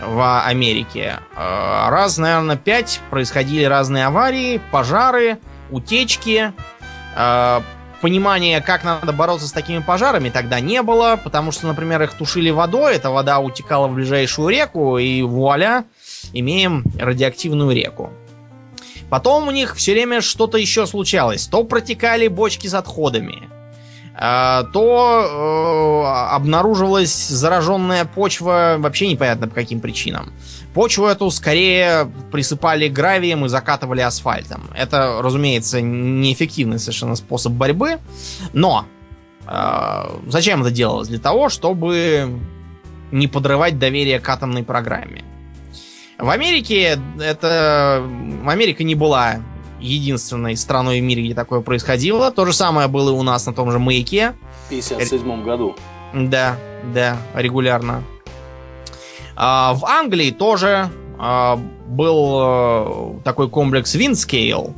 [0.00, 5.38] в Америке а, раз, наверное, пять происходили разные аварии, пожары,
[5.72, 6.52] утечки.
[7.16, 7.60] Э,
[8.00, 12.50] понимания, как надо бороться с такими пожарами, тогда не было, потому что, например, их тушили
[12.50, 15.84] водой, эта вода утекала в ближайшую реку, и вуаля,
[16.32, 18.10] имеем радиоактивную реку.
[19.08, 21.46] Потом у них все время что-то еще случалось.
[21.46, 23.61] То протекали бочки с отходами, а,
[24.14, 30.32] то э, обнаруживалась зараженная почва вообще непонятно по каким причинам.
[30.74, 34.68] Почву эту скорее присыпали гравием и закатывали асфальтом.
[34.74, 37.98] Это, разумеется, неэффективный совершенно способ борьбы,
[38.52, 38.86] но
[39.46, 41.08] э, зачем это делалось?
[41.08, 42.38] Для того, чтобы
[43.12, 45.24] не подрывать доверие к атомной программе.
[46.18, 48.06] В Америке это...
[48.46, 49.36] Америка не была
[49.82, 52.30] единственной страной в мире, где такое происходило.
[52.30, 54.34] То же самое было и у нас на том же маяке.
[54.66, 55.74] В 57 году.
[56.14, 56.56] Да,
[56.94, 58.02] да, регулярно.
[59.36, 64.74] А, в Англии тоже а, был э, такой комплекс Windscale.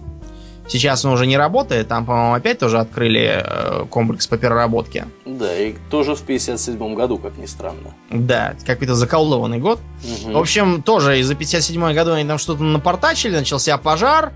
[0.66, 5.06] Сейчас он уже не работает, там, по-моему, опять тоже открыли э, комплекс по переработке.
[5.26, 7.94] Да, и тоже в 57 году, как ни странно.
[8.10, 9.78] Да, какой-то заколдованный год.
[10.02, 10.32] Угу.
[10.32, 14.32] В общем, тоже из-за 57 году они там что-то напортачили, начался пожар,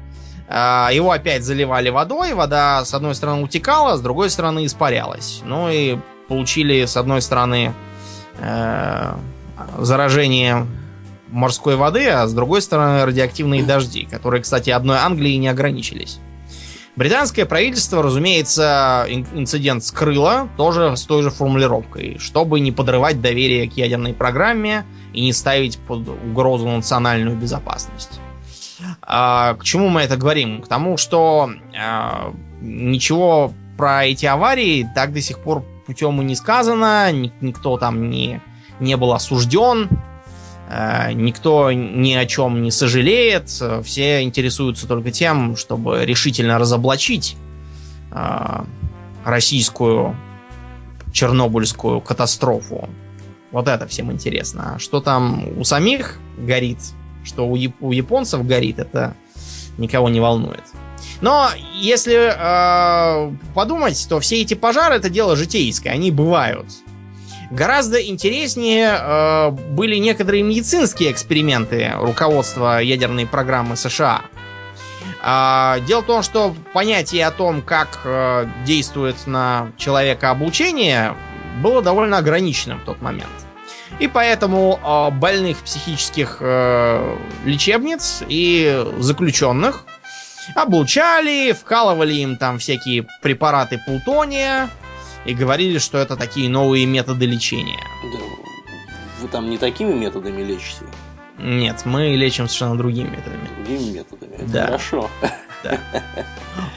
[0.51, 5.43] его опять заливали водой, вода с одной стороны утекала, с другой стороны испарялась.
[5.45, 7.75] Ну и получили с одной стороны
[8.39, 9.15] э,
[9.79, 10.67] заражение
[11.29, 16.19] морской воды, а с другой стороны радиоактивные дожди, которые, кстати, одной Англии не ограничились.
[16.97, 23.75] Британское правительство, разумеется, инцидент скрыло, тоже с той же формулировкой, чтобы не подрывать доверие к
[23.75, 28.19] ядерной программе и не ставить под угрозу национальную безопасность.
[29.03, 30.63] А, к чему мы это говорим?
[30.63, 36.35] К тому, что а, ничего про эти аварии так до сих пор путем и не
[36.35, 38.41] сказано, никто там не,
[38.81, 39.89] не был осужден,
[40.69, 43.49] а, никто ни о чем не сожалеет,
[43.85, 47.37] все интересуются только тем, чтобы решительно разоблачить
[48.11, 48.67] а,
[49.25, 50.17] российскую
[51.13, 52.89] чернобыльскую катастрофу.
[53.51, 54.75] Вот это всем интересно.
[54.75, 56.79] А что там у самих горит,
[57.25, 59.15] что у, яп- у японцев горит, это
[59.79, 60.65] никого не волнует.
[61.21, 66.67] Но если э, подумать, то все эти пожары это дело житейское, они бывают.
[67.51, 74.23] Гораздо интереснее э, были некоторые медицинские эксперименты руководства ядерной программы США.
[75.21, 81.15] А, дело в том, что понятие о том, как э, действует на человека облучение,
[81.63, 83.31] было довольно ограниченным в тот момент.
[83.99, 89.85] И поэтому э, больных психических э, лечебниц и заключенных
[90.55, 94.71] облучали, вкалывали им там всякие препараты плутония
[95.25, 97.83] и говорили, что это такие новые методы лечения.
[98.13, 98.19] Да,
[99.21, 100.85] Вы там не такими методами лечите,
[101.39, 103.49] Нет, мы лечим совершенно другими методами.
[103.57, 104.35] другими методами.
[104.37, 104.65] Это Да.
[104.67, 105.11] хорошо.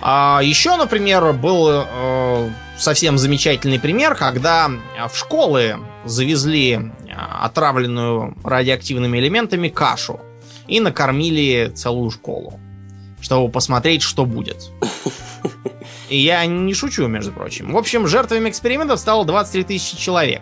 [0.01, 4.69] А еще, например, был э, совсем замечательный пример, когда
[5.09, 10.19] в школы завезли отравленную радиоактивными элементами кашу
[10.67, 12.59] и накормили целую школу,
[13.21, 14.71] чтобы посмотреть, что будет.
[16.09, 17.71] И я не шучу, между прочим.
[17.71, 20.41] В общем, жертвами экспериментов стало 23 тысячи человек.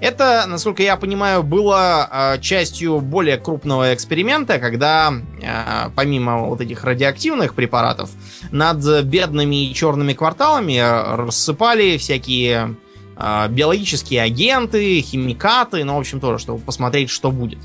[0.00, 6.84] Это, насколько я понимаю, было э, частью более крупного эксперимента, когда э, помимо вот этих
[6.84, 8.10] радиоактивных препаратов
[8.50, 10.78] над бедными и черными кварталами
[11.16, 12.76] рассыпали всякие
[13.48, 17.58] биологические агенты, химикаты, ну, в общем, тоже, чтобы посмотреть, что будет.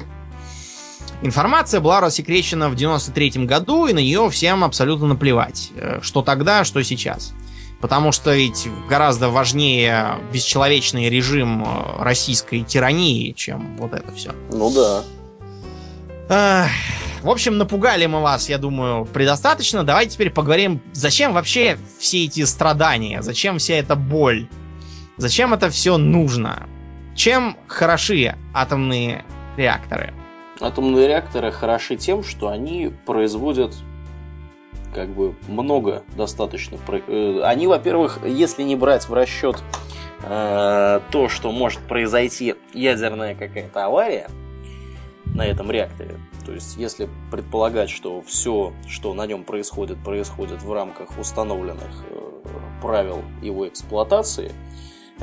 [1.21, 5.71] Информация была рассекречена в 93 году, и на нее всем абсолютно наплевать.
[5.75, 7.33] э, Что тогда, что сейчас.
[7.81, 14.31] Потому что ведь гораздо важнее бесчеловечный режим э, российской тирании, чем вот это все.
[14.51, 15.03] Ну да.
[16.27, 16.71] Эх,
[17.23, 19.83] В общем, напугали мы вас, я думаю, предостаточно.
[19.83, 24.47] Давайте теперь поговорим, зачем вообще все эти страдания, зачем вся эта боль,
[25.17, 26.67] зачем это все нужно,
[27.15, 29.23] чем хороши атомные
[29.57, 30.13] реакторы.
[30.59, 33.73] Атомные реакторы хороши тем, что они производят
[34.93, 36.77] как бы много достаточно.
[36.87, 39.61] э, Они, во-первых, если не брать в расчет
[40.23, 44.29] э, то, что может произойти ядерная какая-то авария
[45.25, 50.71] на этом реакторе, то есть если предполагать, что все, что на нем происходит, происходит в
[50.71, 52.25] рамках установленных э,
[52.81, 54.53] правил его эксплуатации,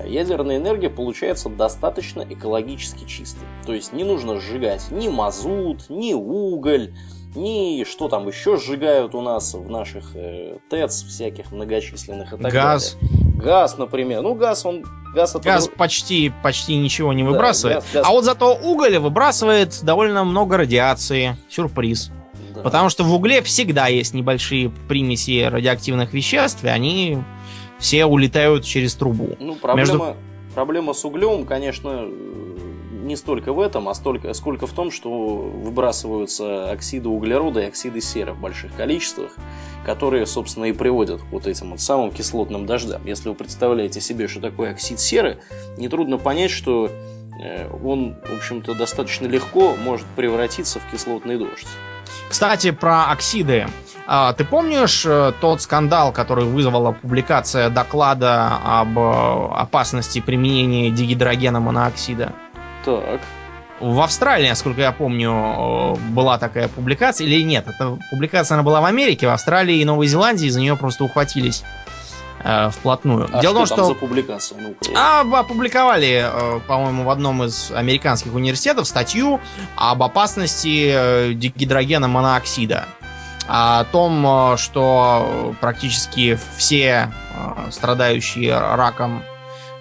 [0.06, 3.44] ядерная энергия получается достаточно экологически чистой.
[3.66, 6.94] То есть не нужно сжигать ни мазут, ни уголь,
[7.34, 12.52] ни что там еще сжигают у нас в наших э, ТЭЦ всяких многочисленных и так
[12.52, 12.96] Газ.
[13.00, 13.36] далее.
[13.42, 14.22] Газ, например.
[14.22, 14.84] Ну, газ, он...
[15.14, 17.78] Газ, это Газ дру- почти, почти ничего не Да, выбрасывает.
[17.78, 21.36] газ- газ- А вот зато уголь выбрасывает довольно много радиации.
[21.50, 22.10] Сюрприз.
[22.54, 22.60] да.
[22.62, 27.18] Потому что в угле всегда есть небольшие примеси радиоактивных веществ, и они
[27.82, 29.36] все улетают через трубу.
[29.40, 30.16] Ну, проблема,
[30.54, 32.06] проблема с углем, конечно,
[33.02, 38.00] не столько в этом, а столько, сколько в том, что выбрасываются оксиды углерода и оксиды
[38.00, 39.32] серы в больших количествах,
[39.84, 43.04] которые, собственно, и приводят к вот этим вот самым кислотным дождям.
[43.04, 45.40] Если вы представляете себе, что такое оксид серы,
[45.76, 46.88] нетрудно понять, что
[47.42, 51.66] э, он, в общем-то, достаточно легко может превратиться в кислотный дождь.
[52.30, 53.66] Кстати, про оксиды.
[54.06, 61.60] А, Ты помнишь э, тот скандал, который вызвала публикация доклада об э, опасности применения дигидрогена
[61.60, 62.32] монооксида?
[62.84, 63.20] Так,
[63.80, 68.80] В Австралии, насколько я помню, э, была такая публикация, или нет, эта публикация она была
[68.80, 71.62] в Америке, в Австралии и Новой Зеландии за нее просто ухватились
[72.42, 73.28] э, вплотную.
[73.32, 74.58] а Дело в что том, там что за публикация?
[74.60, 79.40] Ну-ка, а, опубликовали, э, по-моему, в одном из американских университетов статью
[79.76, 82.86] об опасности э, монооксида.
[83.48, 89.22] О том, э, что практически все э, страдающие раком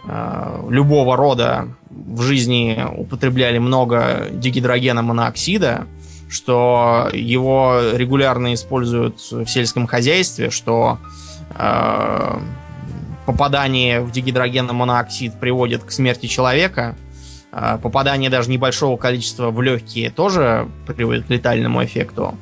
[0.06, 5.88] э, любого рода в жизни употребляли много дигидрогена монооксида,
[6.30, 10.98] что его регулярно используют в сельском хозяйстве, что
[11.56, 12.40] э,
[13.26, 16.96] попадание в дигидрогенный монооксид приводит к смерти человека.
[17.52, 22.38] А Попадание даже небольшого количества в легкие тоже приводит к летальному эффекту.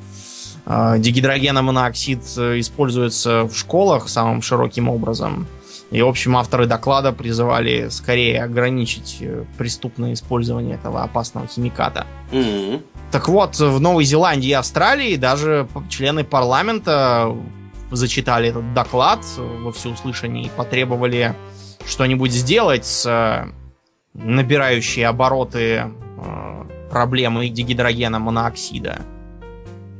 [0.98, 5.46] Дигидрогенный моноксид э, используется в школах самым широким образом.
[5.90, 12.06] И, в общем, авторы доклада призывали скорее ограничить э, преступное использование этого опасного химиката.
[12.30, 17.34] М, Так вот, в Новой Зеландии и Австралии даже члены парламента
[17.90, 21.34] зачитали этот доклад во всеуслышание и потребовали
[21.84, 23.48] что-нибудь сделать с э,
[24.14, 25.90] набирающей обороты
[26.90, 29.00] проблемой дигидрогена монооксида.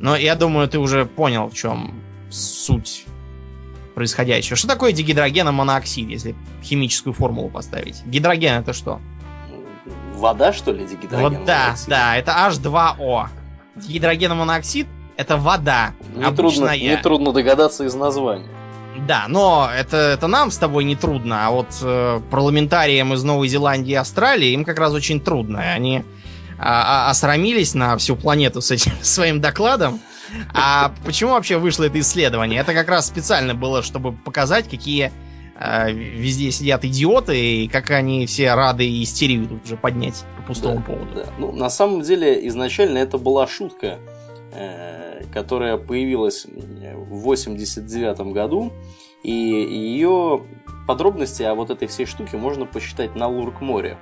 [0.01, 3.05] Но я думаю, ты уже понял, в чем суть
[3.95, 4.57] происходящего.
[4.57, 8.05] Что такое дигидрогеномоноксид, если химическую формулу поставить?
[8.07, 9.01] Гидроген это что?
[10.15, 11.39] Вода, что ли, дигидроген?
[11.39, 13.29] Вот да, да, это H2O.
[13.77, 14.87] Гидрогеномоноксид
[15.17, 15.93] это вода.
[16.17, 18.49] Нетрудно, нетрудно догадаться из названия.
[19.07, 23.49] Да, но это, это нам с тобой не трудно, а вот э, парламентариям из Новой
[23.49, 25.61] Зеландии и Австралии им как раз очень трудно.
[25.61, 26.05] Они
[26.63, 30.01] а, а, осрамились на всю планету с этим своим докладом.
[30.53, 32.61] А почему вообще вышло это исследование?
[32.61, 35.11] Это как раз специально было, чтобы показать, какие
[35.59, 40.43] э, везде сидят идиоты, и как они все рады и истерию тут уже поднять по
[40.43, 41.15] пустому да, поводу.
[41.15, 41.27] Да.
[41.39, 43.99] Ну, на самом деле, изначально это была шутка,
[44.53, 48.73] э, которая появилась в 89 году,
[49.23, 50.45] и ее
[50.87, 53.97] подробности о вот этой всей штуке можно посчитать на Лурк-море.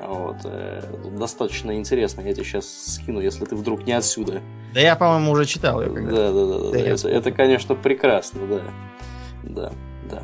[0.00, 0.82] Вот, э,
[1.18, 2.20] достаточно интересно.
[2.20, 4.40] Я тебе сейчас скину, если ты вдруг не отсюда.
[4.72, 5.80] Да я, по-моему, уже читал.
[5.80, 6.46] Да, да, да.
[6.46, 6.78] да, да.
[6.78, 8.60] Это, это, конечно, прекрасно, да.
[9.42, 9.72] Да,
[10.10, 10.22] да.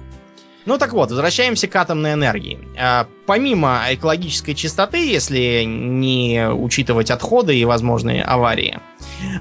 [0.66, 2.58] Ну так вот, возвращаемся к атомной энергии.
[2.78, 8.78] А, помимо экологической чистоты, если не учитывать отходы и возможные аварии,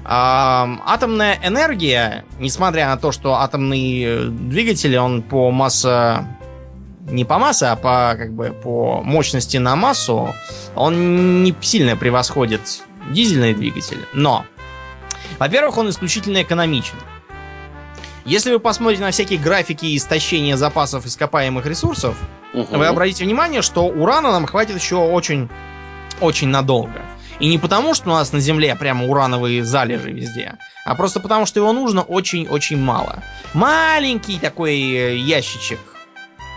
[0.04, 6.26] а, атомная энергия, несмотря на то, что атомный двигатель, он по масса
[7.06, 10.34] не по массе, а по, как бы, по мощности на массу
[10.74, 12.60] он не сильно превосходит
[13.10, 14.00] дизельный двигатель.
[14.12, 14.44] Но,
[15.38, 16.96] во-первых, он исключительно экономичен.
[18.24, 22.16] Если вы посмотрите на всякие графики истощения запасов ископаемых ресурсов,
[22.54, 22.78] угу.
[22.78, 25.50] вы обратите внимание, что урана нам хватит еще очень,
[26.20, 27.02] очень надолго.
[27.38, 31.44] И не потому, что у нас на Земле прямо урановые залежи везде, а просто потому,
[31.44, 33.22] что его нужно очень-очень мало.
[33.52, 35.80] Маленький такой э, ящичек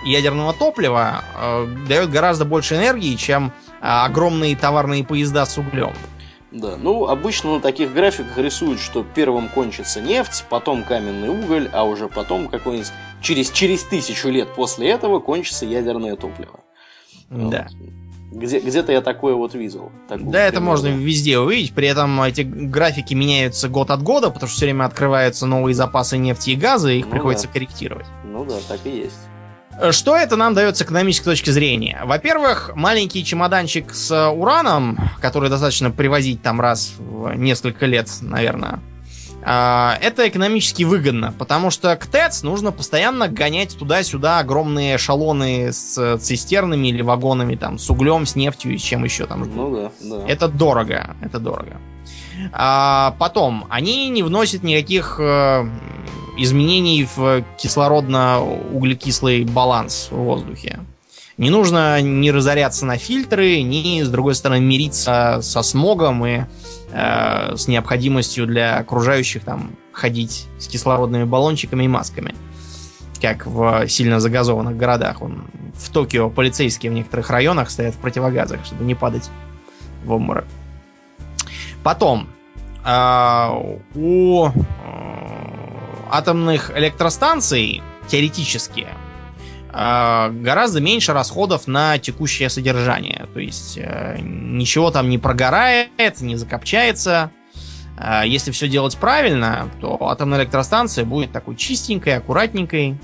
[0.03, 5.93] ядерного топлива э, дает гораздо больше энергии, чем э, огромные товарные поезда с углем.
[6.51, 11.83] Да, ну обычно на таких графиках рисуют, что первым кончится нефть, потом каменный уголь, а
[11.83, 16.62] уже потом какой-нибудь через, через тысячу лет после этого кончится ядерное топливо.
[17.29, 17.67] Да.
[17.79, 17.89] Вот.
[18.31, 19.91] Где, где-то я такое вот видел.
[20.10, 21.73] Да, это можно везде увидеть.
[21.73, 26.17] При этом эти графики меняются год от года, потому что все время открываются новые запасы
[26.17, 27.53] нефти и газа, и их ну приходится да.
[27.53, 28.05] корректировать.
[28.25, 29.19] Ну да, так и есть.
[29.91, 32.01] Что это нам дает с экономической точки зрения?
[32.03, 38.79] Во-первых, маленький чемоданчик с ураном, который достаточно привозить там раз в несколько лет, наверное,
[39.49, 46.17] а, это экономически выгодно, потому что к ТЭЦ нужно постоянно гонять туда-сюда огромные эшелоны с
[46.17, 49.49] цистернами или вагонами там с углем, с нефтью и с чем еще там.
[49.55, 50.27] Ну да, да.
[50.27, 51.77] Это дорого, это дорого.
[52.51, 55.69] А потом, они не вносят никаких э,
[56.38, 60.80] изменений в кислородно-углекислый баланс в воздухе.
[61.38, 66.41] Не нужно не разоряться на фильтры, ни, с другой стороны, мириться со смогом и
[66.91, 72.34] э, с необходимостью для окружающих там ходить с кислородными баллончиками и масками.
[73.21, 75.21] Как в сильно загазованных городах.
[75.21, 75.45] Он,
[75.76, 79.30] в Токио полицейские в некоторых районах стоят в противогазах, чтобы не падать
[80.06, 80.45] в обморок.
[81.84, 82.30] Потом,
[82.84, 83.50] э,
[83.93, 84.50] у
[86.12, 88.88] атомных электростанций, теоретически,
[89.80, 93.28] а, гораздо меньше расходов на текущее содержание.
[93.34, 97.32] То есть э, ничего там не прогорает, не закопчается.
[97.98, 102.98] А, если все делать правильно, то атомная электростанция будет такой чистенькой, аккуратненькой.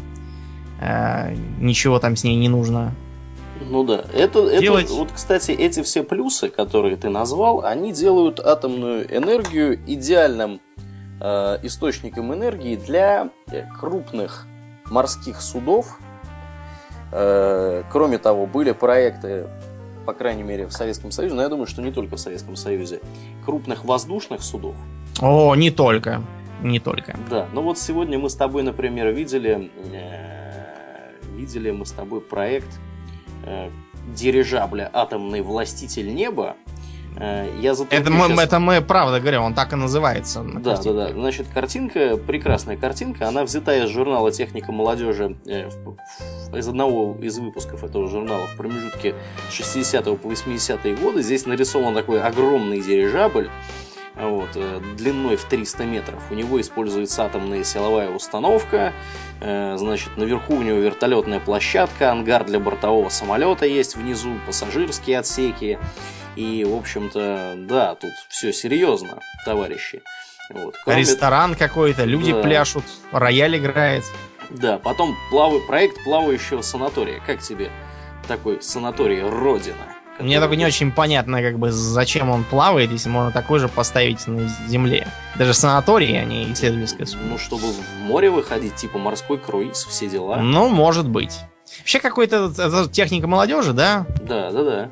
[0.81, 2.95] А, ничего там с ней не нужно.
[3.69, 4.85] Ну да, это, делать...
[4.85, 10.59] это вот, кстати, эти все плюсы, которые ты назвал, они делают атомную энергию идеальным
[11.25, 14.45] Э, источником энергии для э, крупных
[14.91, 15.97] морских судов.
[17.13, 19.47] Э, кроме того, были проекты,
[20.05, 22.99] по крайней мере, в Советском Союзе, но я думаю, что не только в Советском Союзе,
[23.45, 24.75] крупных воздушных судов.
[25.21, 26.21] О, не только.
[26.61, 27.15] Не только.
[27.29, 29.71] Да, ну вот сегодня мы с тобой, например, видели,
[31.37, 32.67] видели мы с тобой проект
[34.13, 36.57] дирижабля «Атомный властитель неба»,
[37.19, 38.39] я это, мы, сейчас...
[38.39, 40.43] это мы правда говорим, он так и называется.
[40.43, 41.11] да, да, да.
[41.11, 45.69] Значит, картинка, прекрасная картинка, она взята из журнала «Техника молодежи», э,
[46.53, 49.15] из одного из выпусков этого журнала в промежутке
[49.51, 51.21] 60 по 80-е годы.
[51.21, 53.49] Здесь нарисован такой огромный дирижабль,
[54.15, 56.21] вот, э, длиной в 300 метров.
[56.31, 58.93] У него используется атомная силовая установка,
[59.39, 65.79] значит, наверху у него вертолетная площадка, ангар для бортового самолета есть внизу, пассажирские отсеки,
[66.35, 70.01] и, в общем-то, да, тут все серьезно, товарищи.
[70.49, 70.75] Вот.
[70.83, 70.99] Кроме...
[70.99, 72.41] Ресторан какой-то, люди да.
[72.41, 74.03] пляшут, рояль играет.
[74.49, 75.53] Да, потом плав...
[75.67, 77.21] проект плавающего санатория.
[77.25, 77.71] Как тебе
[78.27, 79.75] такой санаторий Родина?
[80.19, 84.27] Мне только не очень понятно, как бы, зачем он плавает, если можно такой же поставить
[84.27, 85.07] на Земле.
[85.37, 87.29] Даже санатории, а не исследовательская судно.
[87.29, 90.37] Ну, чтобы в море выходить, типа морской круиз, все дела.
[90.37, 91.39] Ну, может быть.
[91.79, 94.05] Вообще какой-то это техника молодежи, да?
[94.21, 94.91] Да, да, да.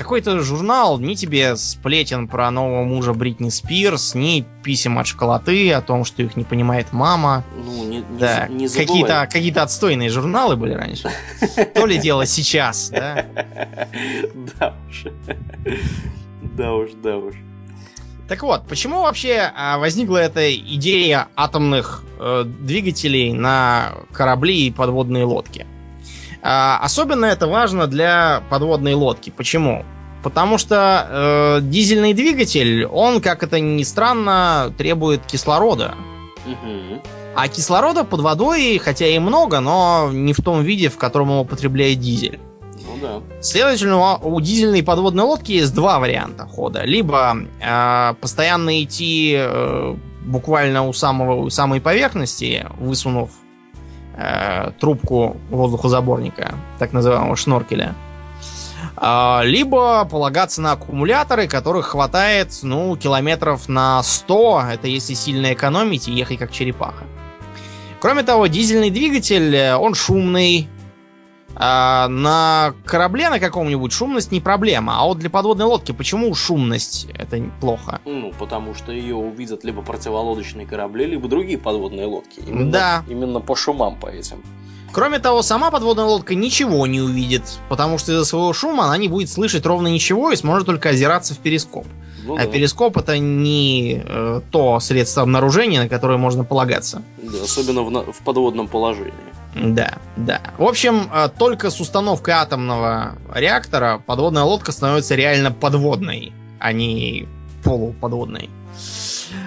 [0.00, 5.82] Какой-то журнал, ни тебе сплетен про нового мужа Бритни Спирс, ни писем от школоты о
[5.82, 7.44] том, что их не понимает мама.
[7.54, 11.10] Ну, не, не, Да, не какие-то какие отстойные журналы были раньше.
[11.74, 13.26] То ли дело сейчас, да?
[14.58, 15.04] Да уж.
[16.56, 17.34] Да уж, да уж.
[18.26, 25.24] Так вот, почему вообще а, возникла эта идея атомных э, двигателей на корабли и подводные
[25.24, 25.66] лодки?
[26.42, 29.30] А, особенно это важно для подводной лодки.
[29.30, 29.84] Почему?
[30.22, 35.94] Потому что э, дизельный двигатель, он, как это ни странно, требует кислорода.
[36.44, 37.00] Мгм.
[37.34, 41.40] А кислорода под водой, хотя и много, но не в том виде, в котором его
[41.40, 42.38] употребляет дизель.
[42.86, 43.40] Ну да.
[43.40, 46.84] Следовательно, у дизельной подводной лодки есть два варианта хода.
[46.84, 53.30] Либо э, постоянно идти э, буквально у, самого, у самой поверхности, высунув
[54.16, 57.94] э, трубку воздухозаборника, так называемого шноркеля.
[58.96, 64.64] А, либо полагаться на аккумуляторы, которых хватает, ну, километров на 100.
[64.72, 67.04] Это если сильно экономить и ехать как черепаха.
[68.00, 70.68] Кроме того, дизельный двигатель, э, он шумный,
[71.62, 74.98] а на корабле на каком-нибудь шумность не проблема.
[74.98, 78.00] А вот для подводной лодки почему шумность это плохо?
[78.06, 82.40] Ну, потому что ее увидят либо противолодочные корабли, либо другие подводные лодки.
[82.46, 83.04] Именно, Да.
[83.08, 84.42] Именно по шумам по этим.
[84.92, 89.08] Кроме того, сама подводная лодка ничего не увидит, потому что из-за своего шума она не
[89.08, 91.86] будет слышать ровно ничего и сможет только озираться в перископ.
[92.24, 92.46] Ну а да.
[92.46, 97.02] перископ это не э, то средство обнаружения, на которое можно полагаться.
[97.22, 99.12] Да, особенно в, на- в подводном положении.
[99.54, 100.40] Да, да.
[100.58, 107.26] В общем, э, только с установкой атомного реактора подводная лодка становится реально подводной, а не
[107.64, 108.48] полуподводной.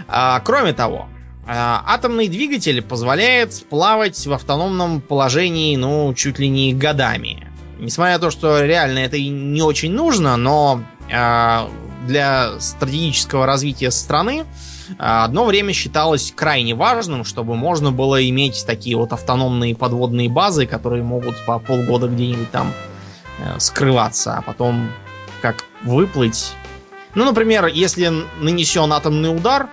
[0.08, 1.08] А, кроме того,
[1.46, 7.48] э, атомный двигатель позволяет плавать в автономном положении, ну, чуть ли не годами.
[7.80, 11.68] Несмотря на то, что реально это и не очень нужно, но э,
[12.08, 18.96] для стратегического развития страны а, одно время считалось крайне важным, чтобы можно было иметь такие
[18.96, 22.72] вот автономные подводные базы, которые могут по полгода где-нибудь там
[23.40, 24.90] э, скрываться, а потом
[25.42, 26.54] как выплыть.
[27.16, 29.70] Ну, например, если нанесен атомный удар,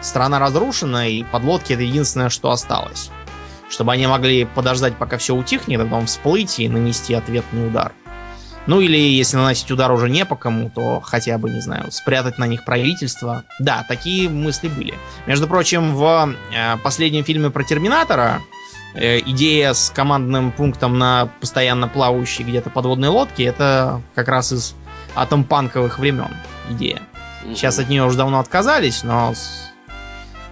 [0.00, 3.10] страна разрушена, и подлодки это единственное, что осталось.
[3.68, 7.92] Чтобы они могли подождать, пока все утихнет, а потом всплыть и нанести ответный удар.
[8.66, 12.38] Ну или если наносить удар уже не по кому, то хотя бы, не знаю, спрятать
[12.38, 13.44] на них правительство.
[13.60, 14.94] Да, такие мысли были.
[15.26, 18.40] Между прочим, в э, последнем фильме про Терминатора
[18.94, 24.74] э, идея с командным пунктом на постоянно плавающей где-то подводной лодке это как раз из
[25.14, 26.30] атомпанковых времен
[26.70, 27.02] идея.
[27.44, 29.34] Сейчас от нее уже давно отказались, но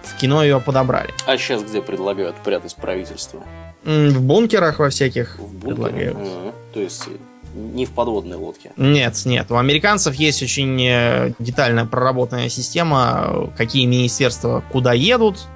[0.03, 1.09] в кино ее подобрали.
[1.25, 3.41] А сейчас где предлагают прятать правительство?
[3.83, 5.73] В бункерах во всяких В бункере?
[5.73, 6.17] предлагают.
[6.17, 6.53] Ага.
[6.75, 7.07] То есть
[7.53, 8.71] не в подводной лодке.
[8.77, 9.51] Нет, нет.
[9.51, 15.47] У американцев есть очень э, детально проработанная система, какие министерства куда едут.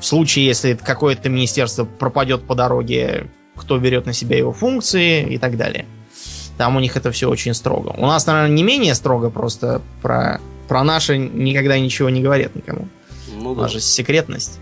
[0.00, 5.38] В случае, если какое-то министерство пропадет по дороге, кто берет на себя его функции и
[5.38, 5.86] так далее.
[6.58, 7.94] Там у них это все очень строго.
[7.96, 12.88] У нас, наверное, не менее строго, просто про, про наши никогда ничего не говорят никому.
[13.34, 13.62] Ну У да.
[13.62, 14.58] нас же секретность.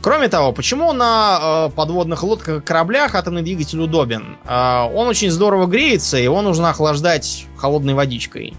[0.00, 4.38] Кроме того, почему на э, подводных лодках и кораблях атомный двигатель удобен?
[4.44, 8.54] Э, он очень здорово греется, его нужно охлаждать холодной водичкой.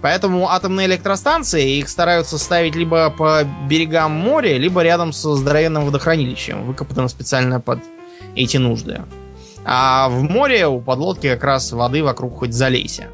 [0.00, 6.64] Поэтому атомные электростанции их стараются ставить либо по берегам моря, либо рядом со здоровенным водохранилищем,
[6.64, 7.80] выкопанным специально под
[8.34, 9.02] эти нужды.
[9.64, 13.08] А в море у подлодки как раз воды вокруг хоть залейся.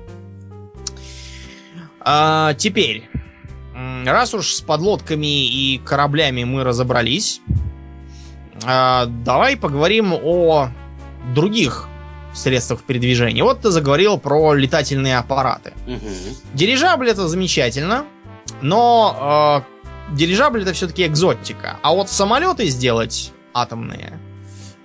[2.01, 3.09] А, теперь,
[4.05, 7.41] раз уж с подлодками и кораблями мы разобрались,
[8.65, 10.71] а, давай поговорим о
[11.35, 11.89] других
[12.35, 13.43] средствах передвижения.
[13.43, 15.73] Вот ты заговорил про летательные аппараты.
[15.87, 16.01] Мгм.
[16.55, 18.05] Дирижабль это замечательно,
[18.61, 19.65] но
[20.11, 21.79] э, дирижабль это все-таки экзотика.
[21.83, 24.19] А вот самолеты сделать атомные,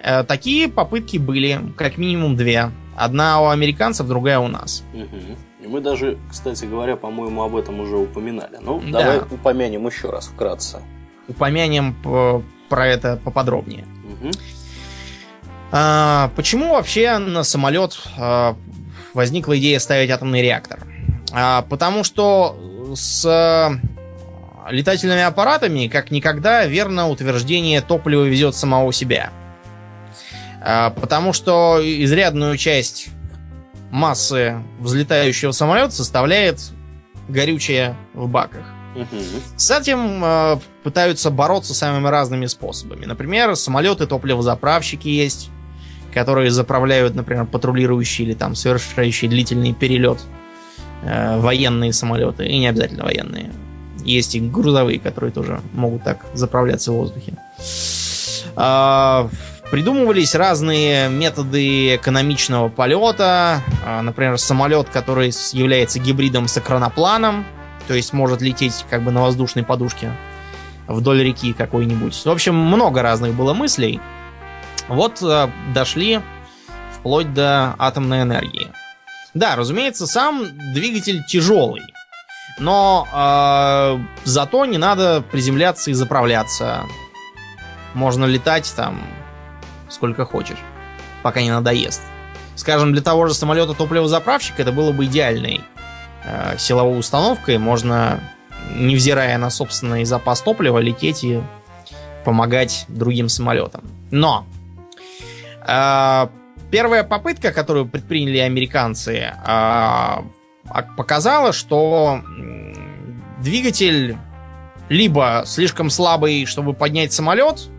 [0.02, 2.72] э, такие попытки были, как минимум две.
[2.96, 4.84] Одна у американцев, другая у нас.
[4.94, 5.38] Мгм.
[5.64, 8.57] И мы даже, кстати говоря, по-моему, об этом уже упоминали.
[8.62, 8.99] Ну, Да.
[9.01, 10.80] давай упомянем еще раз вкратце.
[11.28, 13.86] Упомянем п- про это поподробнее.
[14.03, 14.32] Мгм.
[15.72, 18.55] А, почему вообще на самолет а,
[19.14, 20.80] возникла идея ставить атомный реактор?
[21.32, 22.57] А, потому что
[22.95, 23.74] с а,
[24.70, 29.32] летательными аппаратами, как никогда, верно утверждение топлива везет самого себя.
[30.62, 33.07] А, потому что изрядную часть
[33.92, 36.72] массы взлетающего самолета составляет
[37.28, 38.66] горючее в баках.
[39.56, 43.06] С этим э, пытаются бороться самыми разными способами.
[43.06, 45.50] Например, самолеты топливозаправщики есть,
[46.14, 50.20] которые заправляют, например, патрулирующие или там совершающие длительный перелет
[51.04, 53.52] э, военные самолеты, и не обязательно военные.
[54.04, 57.34] Есть и грузовые, которые тоже могут так заправляться в воздухе.
[58.56, 59.30] А,
[59.72, 63.62] Придумывались разные методы экономичного полета.
[63.86, 67.46] А, Например, самолет, который является гибридом с экранопланом,
[67.88, 70.12] то есть может лететь как бы на воздушной подушке
[70.90, 72.14] вдоль реки какой-нибудь.
[72.14, 74.02] В общем, много разных было мыслей.
[74.90, 76.20] Вот э, дошли
[76.94, 78.68] вплоть до атомной энергии.
[79.34, 81.84] Да, разумеется, сам двигатель тяжелый.
[82.60, 86.84] Но э, зато не надо приземляться и заправляться.
[87.94, 89.02] Можно летать там
[89.92, 90.60] сколько хочешь,
[91.22, 92.02] пока не надоест.
[92.56, 95.62] Скажем, для того же самолета топливозаправщика это было бы идеальной
[96.24, 97.58] э, силовой установкой.
[97.58, 98.20] Можно,
[98.76, 101.42] невзирая на собственный запас топлива, лететь и
[102.24, 103.84] помогать другим самолетам.
[104.12, 104.46] Но
[105.66, 106.28] э,
[106.70, 110.16] первая попытка, которую предприняли американцы, э,
[110.98, 112.22] показала, что
[113.39, 114.18] двигатель
[114.89, 117.70] либо слишком слабый, чтобы поднять самолет,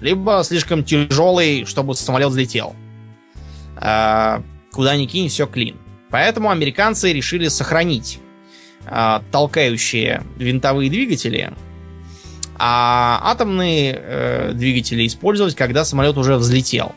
[0.00, 2.74] либо слишком тяжелый, чтобы самолет взлетел.
[3.80, 4.40] Э,
[4.72, 5.76] Куда ни кинь, все клин.
[6.10, 8.20] Поэтому американцы решили сохранить
[8.86, 11.52] э, толкающие винтовые двигатели,
[12.56, 16.92] а атомные э, двигатели использовать, когда самолет уже взлетел.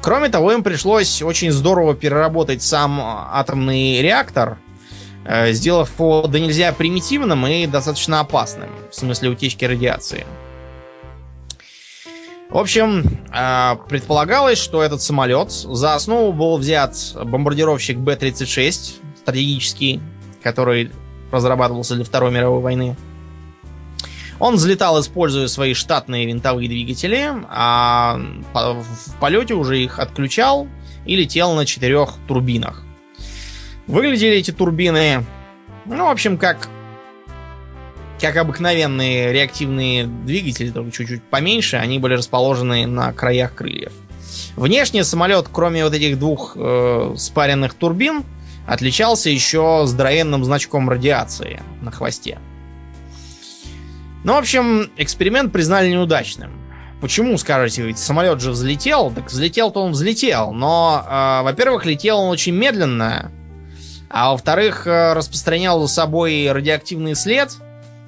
[0.00, 4.58] Кроме того, им пришлось очень здорово переработать сам атомный реактор,
[5.24, 10.26] э, сделав его да нельзя примитивным и достаточно опасным в смысле утечки радиации.
[12.50, 20.00] В общем, э, предполагалось, что этот самолет за основу был взят бомбардировщик Б-36 стратегический,
[20.42, 20.90] который
[21.32, 22.96] разрабатывался для Второй мировой войны.
[24.38, 28.20] Он взлетал, используя свои штатные винтовые двигатели, а
[28.52, 30.68] в полете уже их отключал
[31.06, 32.82] и летел на четырех турбинах.
[33.86, 35.24] Выглядели эти турбины,
[35.84, 36.68] ну, в общем, как
[38.20, 43.92] как обыкновенные реактивные двигатели, только чуть-чуть поменьше, они были расположены на краях крыльев.
[44.56, 48.24] Внешне самолет, кроме вот этих двух э, спаренных турбин,
[48.66, 52.38] отличался еще здоровенным значком радиации на хвосте.
[54.24, 56.52] Ну, в общем, эксперимент признали неудачным.
[57.00, 59.10] Почему, скажете, ведь самолет же взлетел?
[59.10, 63.30] Так взлетел-то он взлетел, но, э, во-первых, летел он очень медленно,
[64.08, 67.50] а во-вторых, э, распространял за собой радиоактивный след,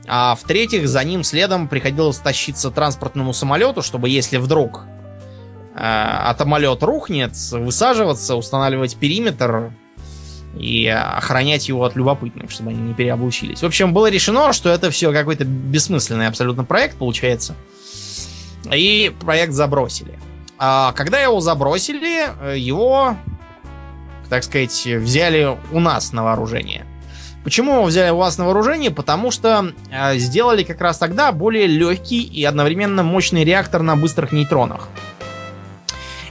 [0.08, 4.84] а в-третьих, за ним следом приходилось тащиться транспортному самолету, чтобы если вдруг
[5.74, 9.72] э, атомолет рухнет, высаживаться, устанавливать периметр
[10.58, 13.62] и охранять его от любопытных, чтобы они не переоблучились.
[13.62, 17.54] В общем, было решено, что это все какой-то бессмысленный абсолютно проект получается.
[18.72, 20.18] И проект забросили.
[20.58, 23.16] А когда его забросили, э, его,
[24.28, 26.86] так сказать, взяли у нас на вооружение.
[27.46, 28.90] Почему взяли у вас на вооружение?
[28.90, 34.32] Потому что э, сделали как раз тогда более легкий и одновременно мощный реактор на быстрых
[34.32, 34.88] нейтронах.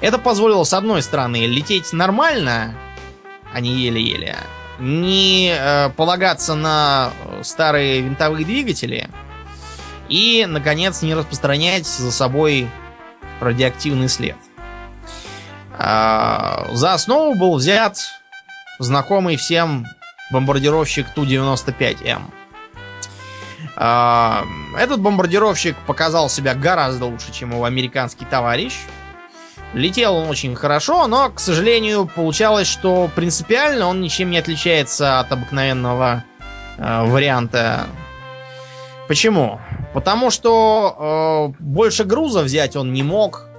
[0.02, 2.76] Это позволило, с одной стороны, лететь нормально,
[3.54, 4.36] а не еле-еле,
[4.78, 9.08] не э, полагаться на э, старые винтовые двигатели
[10.10, 12.68] и, наконец, не распространять за собой
[13.40, 14.36] радиоактивный след.
[15.80, 18.00] А, за основу был взят
[18.80, 19.86] знакомый всем
[20.32, 22.22] бомбардировщик Ту-95М.
[23.78, 24.44] А,
[24.78, 28.74] Этот бомбардировщик показал себя гораздо лучше, чем его американский товарищ.
[29.74, 35.32] Летел он очень хорошо, но, к сожалению, получалось, что принципиально он ничем не отличается от
[35.32, 36.24] обыкновенного
[36.78, 37.86] э, варианта.
[39.10, 39.60] Почему?
[39.94, 43.50] Потому что э, больше груза взять он не мог.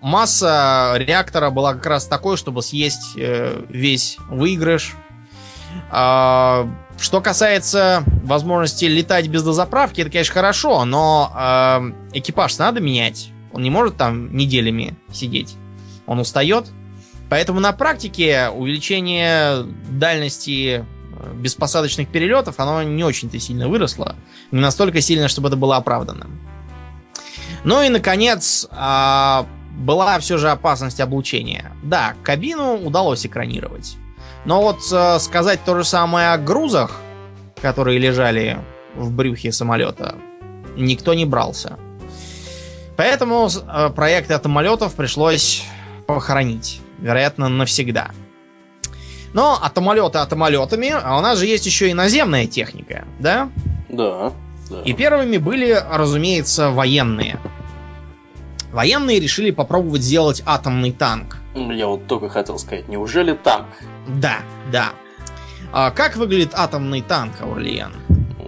[0.00, 4.94] Масса реактора была как раз такой, чтобы съесть э, весь выигрыш.
[5.90, 13.30] А, что касается возможности летать без дозаправки, это, конечно, хорошо, но э, экипаж надо менять.
[13.52, 15.56] Он не может там неделями сидеть.
[16.06, 16.66] Он устает.
[17.28, 24.16] Поэтому на практике увеличение дальности э, беспосадочных перелетов, оно не очень-то сильно выросло.
[24.50, 26.26] Не настолько сильно, чтобы это было оправдано.
[27.64, 31.72] Ну и, наконец, а, была все же опасность облучения.
[31.82, 33.96] Да, кабину удалось экранировать.
[34.44, 37.00] Но вот э, сказать то же самое о грузах,
[37.60, 38.58] которые лежали
[38.94, 40.16] в брюхе самолета,
[40.76, 41.78] никто не брался.
[42.96, 45.64] Поэтому э, проект атомолетов пришлось
[46.06, 46.80] похоронить.
[46.98, 48.10] вероятно, навсегда.
[49.32, 53.48] Но атомолеты атомолетами, а у нас же есть еще и наземная техника, да?
[53.88, 54.32] Да.
[54.68, 54.82] да.
[54.82, 57.38] И первыми были, разумеется, военные.
[58.72, 61.38] Военные решили попробовать сделать атомный танк.
[61.54, 63.66] Я вот только хотел сказать, неужели танк?
[64.06, 64.38] Да,
[64.70, 64.92] да.
[65.72, 67.92] А как выглядит атомный танк, Аурлиен?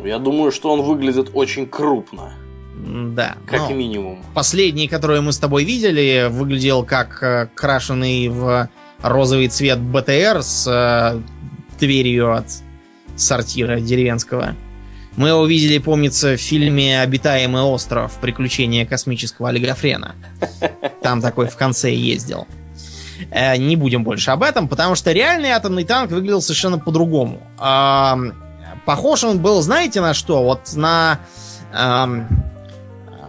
[0.04, 2.32] Я думаю, что он выглядит очень крупно.
[2.74, 3.36] Да.
[3.46, 4.24] Как ну, минимум.
[4.34, 8.68] Последний, который мы с тобой видели, выглядел как э, крашеный в
[9.00, 11.20] розовый цвет БТР с э,
[11.78, 12.46] дверью от
[13.16, 14.56] сортира деревенского.
[15.16, 18.18] Мы его видели, помнится, в фильме «Обитаемый остров.
[18.20, 20.14] Приключения космического олигофрена».
[21.02, 22.46] Там такой в конце ездил.
[23.30, 27.42] Э, не будем больше об этом, потому что реальный атомный танк выглядел совершенно по-другому.
[28.86, 30.42] Похож он был, знаете, на что?
[30.42, 31.20] Вот на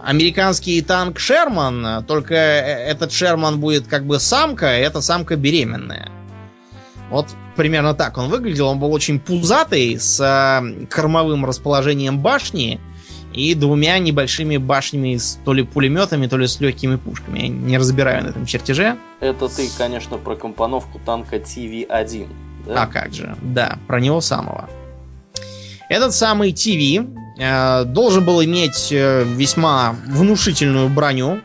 [0.04, 6.10] американский танк Шерман, только э, этот Шерман будет как бы самка, а эта самка беременная.
[7.10, 8.68] Вот примерно так он выглядел.
[8.68, 12.80] Он был очень пузатый, с э, кормовым расположением башни
[13.34, 17.40] и двумя небольшими башнями с то ли пулеметами, то ли с легкими пушками.
[17.40, 18.96] Я не разбираю на этом чертеже.
[19.20, 22.28] Это ты, конечно, про компоновку танка TV-1.
[22.66, 22.82] Да?
[22.82, 24.70] А как же, да, про него самого.
[25.88, 27.06] Этот самый TV
[27.38, 31.40] э, должен был иметь э, весьма внушительную броню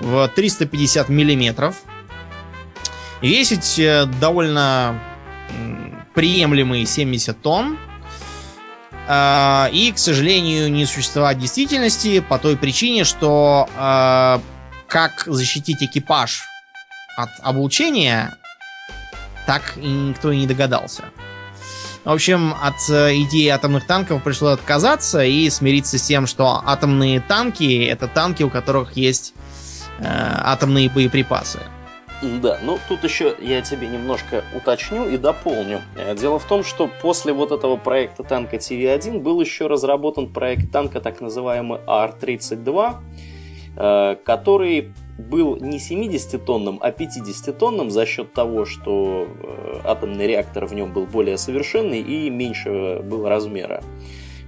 [0.00, 1.76] в 350 миллиметров.
[3.22, 5.00] Весить э, довольно
[6.14, 7.78] приемлемые 70 тонн.
[9.08, 14.38] Э, и, к сожалению, не существовать действительности по той причине, что э,
[14.88, 16.42] как защитить экипаж
[17.16, 18.36] от облучения,
[19.46, 21.04] так никто и не догадался.
[22.04, 27.20] В общем, от э, идеи атомных танков пришлось отказаться и смириться с тем, что атомные
[27.20, 29.34] танки это танки, у которых есть
[29.98, 31.60] э, атомные боеприпасы.
[32.22, 35.80] Да, ну тут еще я тебе немножко уточню и дополню.
[35.96, 40.70] Э, дело в том, что после вот этого проекта танка TV-1 был еще разработан проект
[40.70, 42.94] танка так называемый AR-32,
[43.76, 50.74] э, который был не 70-тонным, а 50-тонным за счет того, что э, атомный реактор в
[50.74, 53.82] нем был более совершенный и меньше был размера.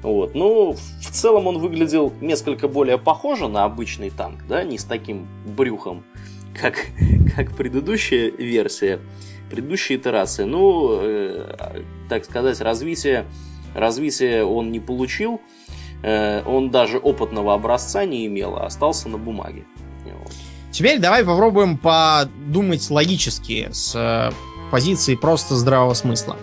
[0.05, 0.35] Вот.
[0.35, 5.27] Но в целом он выглядел несколько более похоже на обычный танк, да, не с таким
[5.45, 6.05] брюхом,
[6.61, 6.77] как,
[7.37, 9.01] как предыдущая версия,
[9.51, 10.47] предыдущая итерация.
[10.47, 13.27] Ну, э, так сказать, развитие,
[13.75, 15.41] развитие он не получил,
[16.03, 19.65] э, он даже опытного образца не имел, а остался на бумаге.
[20.75, 24.33] Теперь давай попробуем подумать логически с э,
[24.73, 26.37] позиции просто здравого смысла.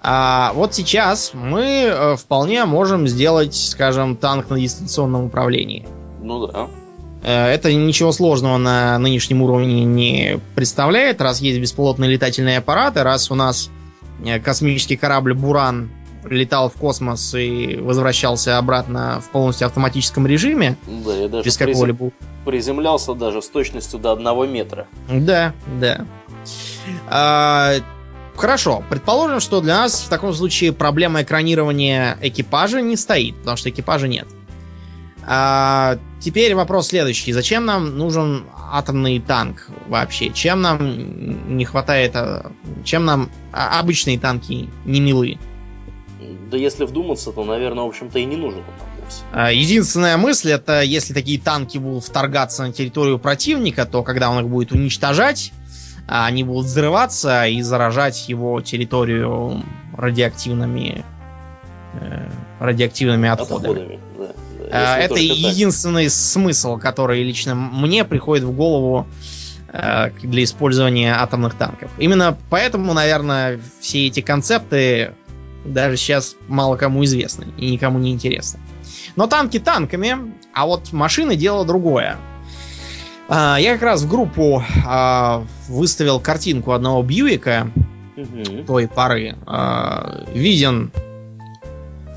[0.00, 5.86] А, вот сейчас мы э, вполне можем сделать, скажем, танк на дистанционном управлении.
[6.22, 6.70] Ну да.
[7.22, 13.30] Э, это ничего сложного на нынешнем уровне не представляет, раз есть беспилотные летательные аппараты, раз
[13.30, 13.70] у нас
[14.44, 15.90] космический корабль Буран
[16.24, 20.76] летал в космос и возвращался обратно в полностью автоматическом режиме.
[20.86, 22.10] Да, я даже без какого-либо...
[22.44, 24.86] приземлялся даже с точностью до одного метра.
[25.08, 26.06] Да, да.
[27.08, 27.74] А,
[28.36, 33.70] хорошо, предположим, что для нас в таком случае проблема экранирования экипажа не стоит, потому что
[33.70, 34.28] экипажа нет.
[35.26, 37.32] А, теперь вопрос следующий.
[37.32, 40.30] Зачем нам нужен атомный танк вообще?
[40.30, 42.12] Чем нам не хватает...
[42.14, 42.52] А,
[42.84, 45.38] чем нам обычные танки не милы?
[46.50, 49.22] Да если вдуматься, то, наверное, в общем-то и не нужен он нам вовсе.
[49.32, 54.44] А, единственная мысль, это если такие танки будут вторгаться на территорию противника, то когда он
[54.44, 55.52] их будет уничтожать,
[56.08, 59.62] а, они будут взрываться и заражать его территорию
[59.96, 61.04] радиоактивными
[61.94, 63.70] э, радиоактивными отходами.
[63.70, 64.11] отходами да, да.
[64.72, 66.12] Это единственный так.
[66.12, 69.06] смысл, который лично мне приходит в голову
[69.68, 71.90] э, для использования атомных танков.
[71.98, 75.12] Именно поэтому, наверное, все эти концепты
[75.64, 78.60] даже сейчас мало кому известны и никому не интересны.
[79.16, 80.16] Но танки танками,
[80.54, 82.16] а вот машины дело другое.
[83.28, 87.70] А, я как раз в группу а, выставил картинку одного Бьюика
[88.16, 88.64] угу.
[88.66, 89.36] той поры.
[89.46, 90.92] А, виден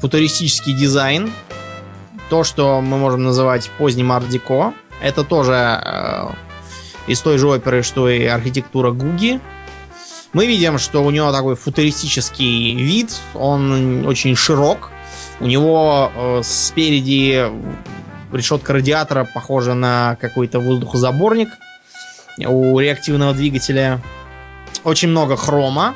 [0.01, 1.31] футуристический дизайн.
[2.29, 4.73] То, что мы можем называть поздним арт-деко.
[5.01, 6.33] Это тоже
[7.07, 9.39] из той же оперы, что и архитектура Гуги.
[10.33, 14.91] Мы видим, что у него такой футуристический вид, он очень широк.
[15.39, 17.45] У него э, спереди
[18.33, 21.49] решетка радиатора похожа на какой-то воздухозаборник
[22.37, 24.01] у реактивного двигателя.
[24.83, 25.93] Очень много хрома.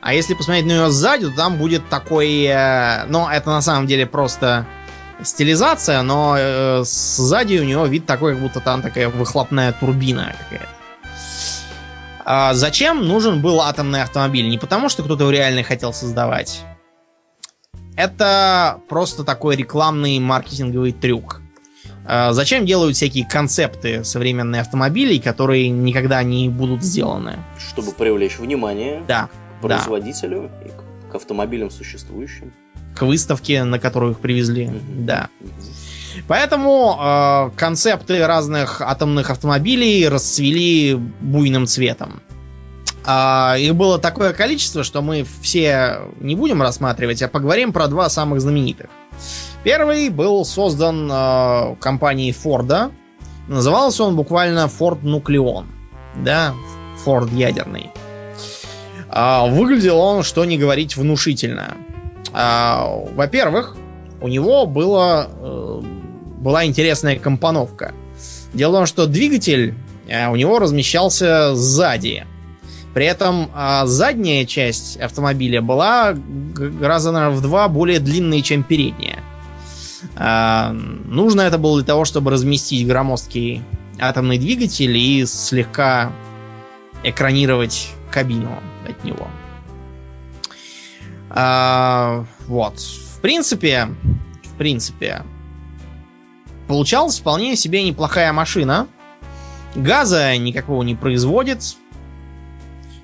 [0.00, 2.44] А если посмотреть на нее сзади, то там будет такой...
[2.44, 4.66] Э, ну, это на самом деле просто
[5.22, 10.68] стилизация, но э, сзади у него вид такой, как будто там такая выхлопная турбина какая-то.
[12.26, 14.48] А зачем нужен был атомный автомобиль?
[14.48, 16.62] Не потому, что кто-то его реально хотел создавать.
[17.96, 21.40] Это просто такой рекламный маркетинговый трюк.
[22.06, 27.38] А зачем делают всякие концепты современные автомобилей, которые никогда не будут сделаны?
[27.58, 29.28] Чтобы привлечь внимание Да.
[29.58, 32.52] к производителю и к- к автомобилям существующим.
[32.94, 34.70] К выставке, на которую их привезли.
[34.88, 35.28] Да.
[36.28, 42.22] Поэтому э, концепты разных атомных автомобилей расцвели буйным цветом.
[43.06, 48.08] А, их было такое количество, что мы все не будем рассматривать, а поговорим про два
[48.08, 48.88] самых знаменитых.
[49.62, 52.90] Первый был создан э, компанией Форда.
[53.48, 55.66] Назывался он буквально Ford Нуклеон.
[56.16, 56.54] Да,
[57.04, 57.90] Форд ядерный.
[59.10, 61.74] А, выглядел он, что не говорить, внушительно.
[62.34, 63.76] А, во-первых,
[64.20, 65.82] у него было, э,
[66.40, 67.94] была интересная компоновка.
[68.52, 69.74] Дело в том, что двигатель
[70.08, 72.26] э, у него размещался сзади.
[72.92, 76.14] При этом а, задняя часть автомобиля была
[76.80, 79.18] раза наверно, в два более длинной, чем передняя.
[80.16, 83.62] А, нужно это было для того, чтобы разместить громоздкий
[84.00, 86.12] атомный двигатель и слегка
[87.02, 89.28] экранировать кабину от него.
[91.36, 92.78] А, вот.
[92.78, 93.88] В принципе,
[94.44, 95.22] в принципе,
[96.68, 98.86] получалась вполне себе неплохая машина.
[99.74, 101.76] Газа никакого не производит.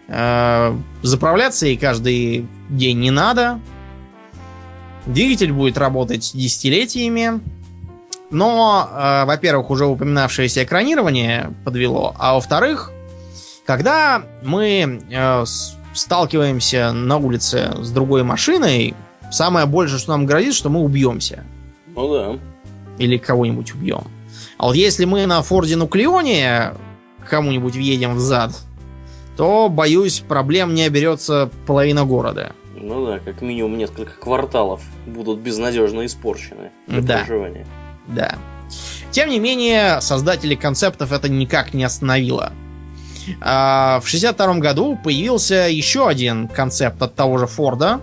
[0.07, 3.59] Э, Заправляться ей каждый день не надо.
[5.07, 7.41] Двигатель будет работать десятилетиями.
[8.31, 12.93] Но, э, во-первых, уже упоминавшееся экранирование подвело, а во-вторых,
[13.67, 15.45] когда мы э,
[16.01, 18.95] сталкиваемся на улице с другой машиной,
[19.31, 21.45] самое большее, что нам грозит, что мы убьемся.
[21.95, 22.39] Ну да.
[22.99, 24.03] Или кого-нибудь убьем.
[24.59, 26.73] А вот если мы на Форде Нуклеоне
[27.29, 28.53] кому-нибудь въедем в зад,
[29.37, 32.53] то, боюсь, проблем не оберется половина города.
[32.75, 37.19] Ну да, как минимум несколько кварталов будут безнадежно испорчены для Да.
[37.19, 37.67] проживания.
[38.07, 38.37] Да.
[39.11, 42.53] Тем не менее, создатели концептов это никак не остановило.
[43.41, 48.01] А, В 62 году появился еще один концепт от того же Форда.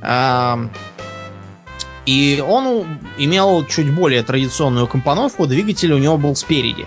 [0.00, 0.68] А,
[2.06, 2.86] И он
[3.18, 5.46] имел чуть более традиционную компоновку.
[5.46, 6.86] Двигатель у него был спереди.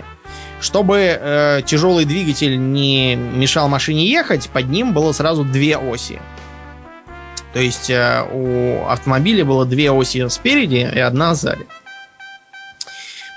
[0.60, 6.20] Чтобы э, тяжелый двигатель не мешал машине ехать, под ним было сразу две оси.
[7.52, 11.66] То есть э, у автомобиля было две оси спереди и одна сзади.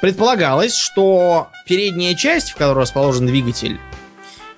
[0.02, 3.80] Предполагалось, что передняя часть, в которой расположен двигатель,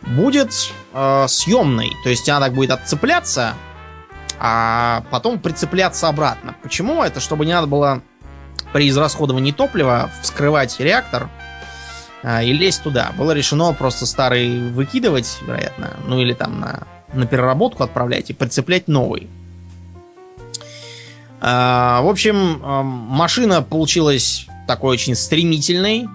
[0.01, 0.53] будет
[0.93, 1.91] э, съемной.
[2.03, 3.53] То есть она так будет отцепляться,
[4.39, 6.55] а потом прицепляться обратно.
[6.61, 7.03] Почему?
[7.03, 8.01] Это чтобы не надо было
[8.73, 11.29] при израсходовании топлива вскрывать реактор
[12.23, 13.11] э, и лезть туда.
[13.17, 18.87] Было решено просто старый выкидывать, вероятно, ну или там на, на переработку отправлять и прицеплять
[18.87, 19.27] новый.
[21.39, 26.07] А, В общем, э, машина получилась такой очень стремительной.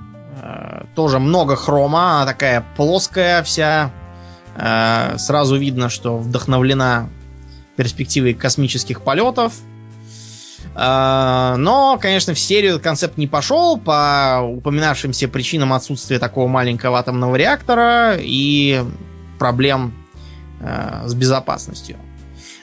[0.43, 3.91] Э, Тоже много хрома, она такая плоская вся.
[4.57, 7.09] Э, Сразу видно, что вдохновлена
[7.77, 9.55] перспективой космических полетов.
[10.75, 17.37] Э, Но, конечно, в серию концепт не пошел по упоминавшимся причинам отсутствия такого маленького атомного
[17.37, 18.83] реактора и
[19.39, 19.95] проблем
[21.05, 21.97] с безопасностью.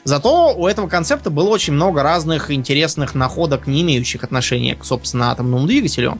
[0.04, 5.30] Зато у этого концепта было очень много разных интересных находок, не имеющих отношения к, собственно,
[5.30, 6.18] атомному двигателю.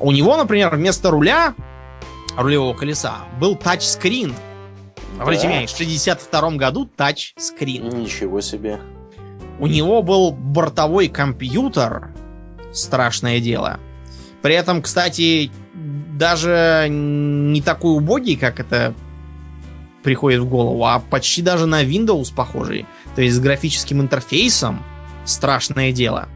[0.00, 1.54] У него, например, вместо руля,
[2.36, 4.34] рулевого колеса, был тачскрин.
[5.18, 5.48] Обратите Да.
[5.48, 7.88] внимание, в 62 году тачскрин.
[7.88, 8.80] Ничего себе.
[9.60, 12.08] У него был бортовой компьютер.
[12.72, 13.78] Страшное дело.
[14.42, 15.52] При этом, кстати,
[16.18, 18.92] даже не такой убогий, как это
[20.04, 22.86] приходит в голову, а почти даже на Windows похожий.
[23.16, 24.84] То есть с графическим интерфейсом.
[25.24, 26.28] Страшное дело.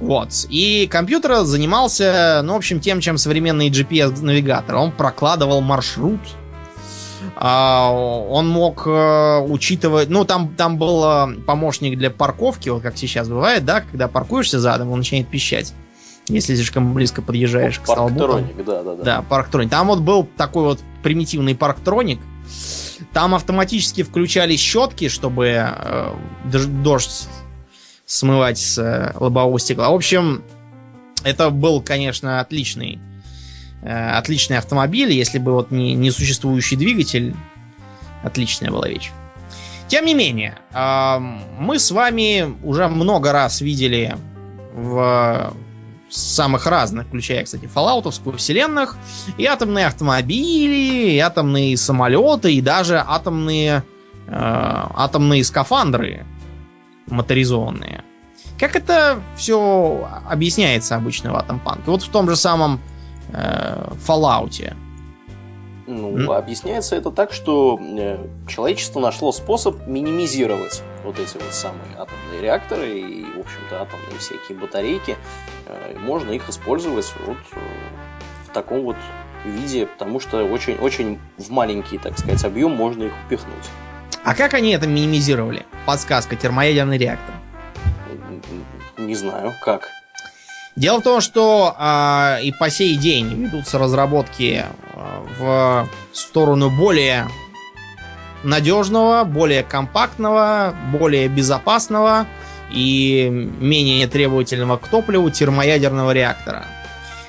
[0.00, 0.28] Вот.
[0.50, 4.76] И компьютер занимался, ну, в общем, тем, чем современный GPS-навигатор.
[4.76, 6.20] Он прокладывал маршрут.
[7.36, 10.08] А, он мог э, учитывать...
[10.10, 14.60] Ну, там, там был э, помощник для парковки, вот как сейчас бывает, да, когда паркуешься
[14.60, 15.72] задом, он начинает пищать.
[16.28, 18.18] Если слишком близко подъезжаешь к столбу.
[18.18, 19.02] Парктроник, да, да, да.
[19.02, 19.70] Да, парктроник.
[19.70, 22.20] Там вот был такой вот примитивный парктроник.
[23.12, 26.14] Там автоматически включались щетки, чтобы э,
[26.44, 27.28] дож- дождь
[28.06, 29.90] смывать с э, лобового стекла.
[29.90, 30.42] В общем,
[31.22, 32.98] это был, конечно, отличный,
[33.82, 35.12] э, отличный автомобиль.
[35.12, 37.34] Если бы вот не, не существующий двигатель,
[38.22, 39.10] отличная была вещь.
[39.86, 44.16] Тем не менее, мы с вами уже много раз видели
[44.72, 45.54] в
[46.14, 48.96] самых разных, включая, кстати, фоллаутовскую вселенных,
[49.36, 53.82] и атомные автомобили, и атомные самолеты, и даже атомные,
[54.26, 56.24] э, атомные скафандры
[57.06, 58.04] моторизованные.
[58.58, 61.82] Как это все объясняется обычно в Атомпанке?
[61.86, 62.80] Вот в том же самом
[63.32, 64.74] э, Fallout.
[65.86, 66.34] Ну, mm.
[66.34, 68.18] объясняется это так, что э,
[68.48, 74.56] человечество нашло способ минимизировать вот эти вот самые атомные реакторы и, в общем-то, атомные всякие
[74.56, 75.16] батарейки.
[75.66, 77.58] Э, можно их использовать вот э,
[78.48, 78.96] в таком вот
[79.44, 83.68] виде, потому что очень-очень в маленький, так сказать, объем можно их упихнуть.
[84.24, 85.66] А как они это минимизировали?
[85.84, 87.34] Подсказка, термоядерный реактор.
[88.96, 89.90] Не знаю, как.
[90.76, 97.28] Дело в том, что э, и по сей день ведутся разработки э, в сторону более
[98.42, 102.26] надежного, более компактного, более безопасного
[102.72, 103.28] и
[103.60, 106.64] менее требовательного к топливу термоядерного реактора.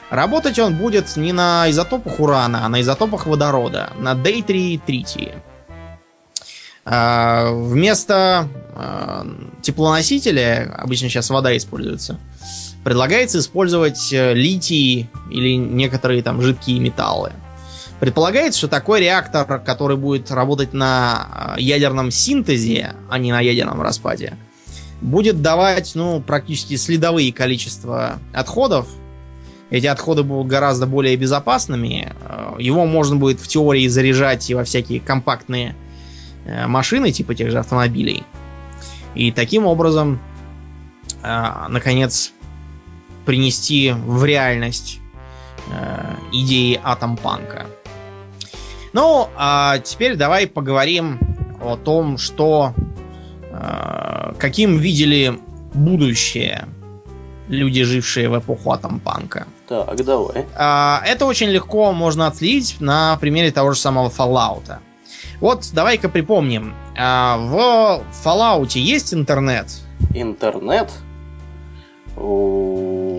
[0.10, 5.34] Работать он будет не на изотопах урана, а на изотопах водорода, на дейтрии и тритии.
[6.84, 8.50] Э, вместо
[9.62, 12.20] теплоносителя, обычно сейчас вода используется,
[12.86, 17.34] предлагается использовать э, литий или некоторые там жидкие металлы.
[18.00, 24.38] Предполагается, что такой реактор, который будет работать на ядерном синтезе, а не на ядерном распаде,
[25.02, 28.88] будет давать ну, практически следовые количества отходов.
[29.70, 32.14] Эти отходы будут гораздо более безопасными.
[32.60, 35.76] Его можно будет в теории заряжать и во всякие компактные
[36.46, 38.24] Э, машины, типа тех же автомобилей.
[39.16, 40.20] И таким образом,
[41.24, 42.34] э, наконец,
[43.26, 45.00] принести в реальность
[45.72, 47.66] э, идеи атомпанка.
[48.94, 51.20] Ну, а теперь давай поговорим
[51.62, 52.74] о том, что
[54.38, 55.40] каким видели
[55.74, 56.68] будущее
[57.48, 59.48] люди, жившие в эпоху атомпанка.
[59.68, 60.46] Так, давай.
[60.56, 64.78] Это очень легко можно отследить на примере того же самого Fallout.
[65.40, 66.74] Вот давай-ка припомним.
[66.98, 69.68] А, в Fallout есть интернет?
[70.14, 70.92] Интернет?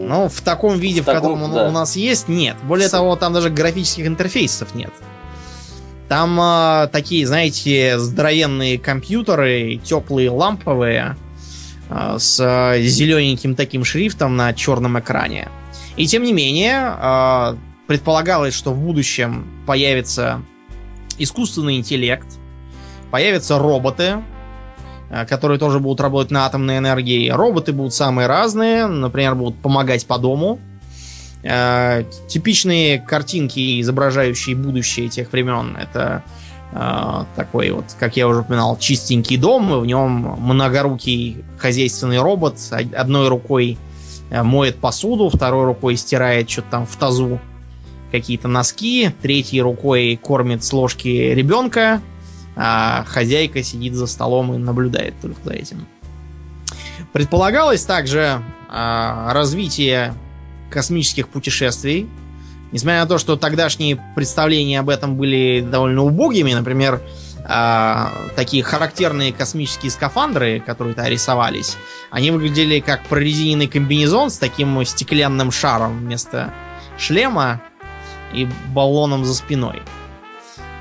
[0.06, 1.68] Ну, в таком виде, в, в таком, котором да.
[1.68, 2.56] у нас есть, нет.
[2.62, 2.92] Более С...
[2.92, 4.92] того, там даже графических интерфейсов нет.
[6.08, 11.16] Там э, такие, знаете, здоровенные компьютеры, теплые ламповые,
[11.88, 15.48] э, с э, зелененьким таким шрифтом на черном экране.
[15.96, 17.56] И тем не менее, э,
[17.88, 20.42] предполагалось, что в будущем появится
[21.18, 22.26] искусственный интеллект,
[23.10, 24.22] появятся роботы,
[25.28, 27.28] которые тоже будут работать на атомной энергии.
[27.30, 30.58] Роботы будут самые разные, например, будут помогать по дому.
[31.42, 36.24] Э, типичные картинки, изображающие будущее тех времен, это
[36.72, 42.58] э, такой вот, как я уже упоминал, чистенький дом, и в нем многорукий хозяйственный робот
[42.70, 43.78] одной рукой
[44.30, 47.38] моет посуду, второй рукой стирает что-то там в тазу
[48.10, 52.00] какие-то носки, третьей рукой кормит с ложки ребенка,
[52.56, 55.86] а хозяйка сидит за столом и наблюдает только за этим.
[57.12, 60.14] Предполагалось также а, развитие
[60.70, 62.08] космических путешествий.
[62.72, 67.00] Несмотря на то, что тогдашние представления об этом были довольно убогими, например,
[67.44, 71.76] а, такие характерные космические скафандры, которые-то рисовались,
[72.10, 76.52] они выглядели как прорезиненный комбинезон с таким стеклянным шаром вместо
[76.98, 77.60] шлема,
[78.32, 79.82] и баллоном за спиной.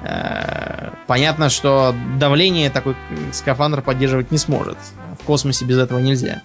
[0.06, 2.95] Э, понятно, что давление такой
[3.32, 4.78] скафандр поддерживать не сможет.
[5.20, 6.43] В космосе без этого нельзя.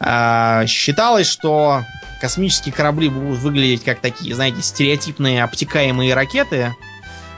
[0.00, 1.82] Э, считалось, что
[2.20, 6.74] космические корабли будут выглядеть как такие, знаете, стереотипные обтекаемые ракеты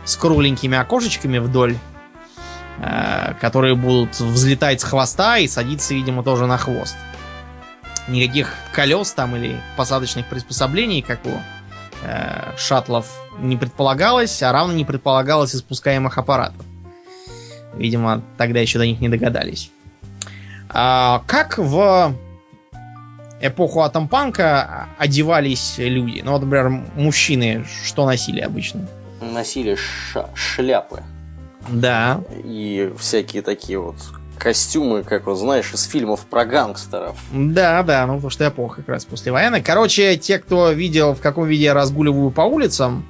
[0.04, 1.76] с кругленькими окошечками вдоль,
[2.78, 6.96] э, которые будут взлетать с хвоста и садиться, видимо, тоже на хвост.
[8.08, 11.32] Никаких колес там или посадочных приспособлений, как у
[12.02, 13.06] э, шаттлов
[13.38, 16.64] не предполагалось, а равно не предполагалось и спускаемых аппаратов.
[17.74, 19.70] Видимо, тогда еще до них не догадались.
[20.68, 22.14] А, как в
[23.40, 26.22] эпоху атомпанка одевались люди?
[26.24, 28.88] Ну, вот, например, мужчины что носили обычно?
[29.20, 31.02] Носили ша- шляпы.
[31.68, 32.20] Да.
[32.44, 33.96] И всякие такие вот
[34.38, 37.16] костюмы, как вот знаешь, из фильмов про гангстеров.
[37.32, 39.62] Да, да, ну потому что эпоха как раз после войны.
[39.62, 43.06] Короче, те, кто видел, в каком виде я разгуливаю по улицам,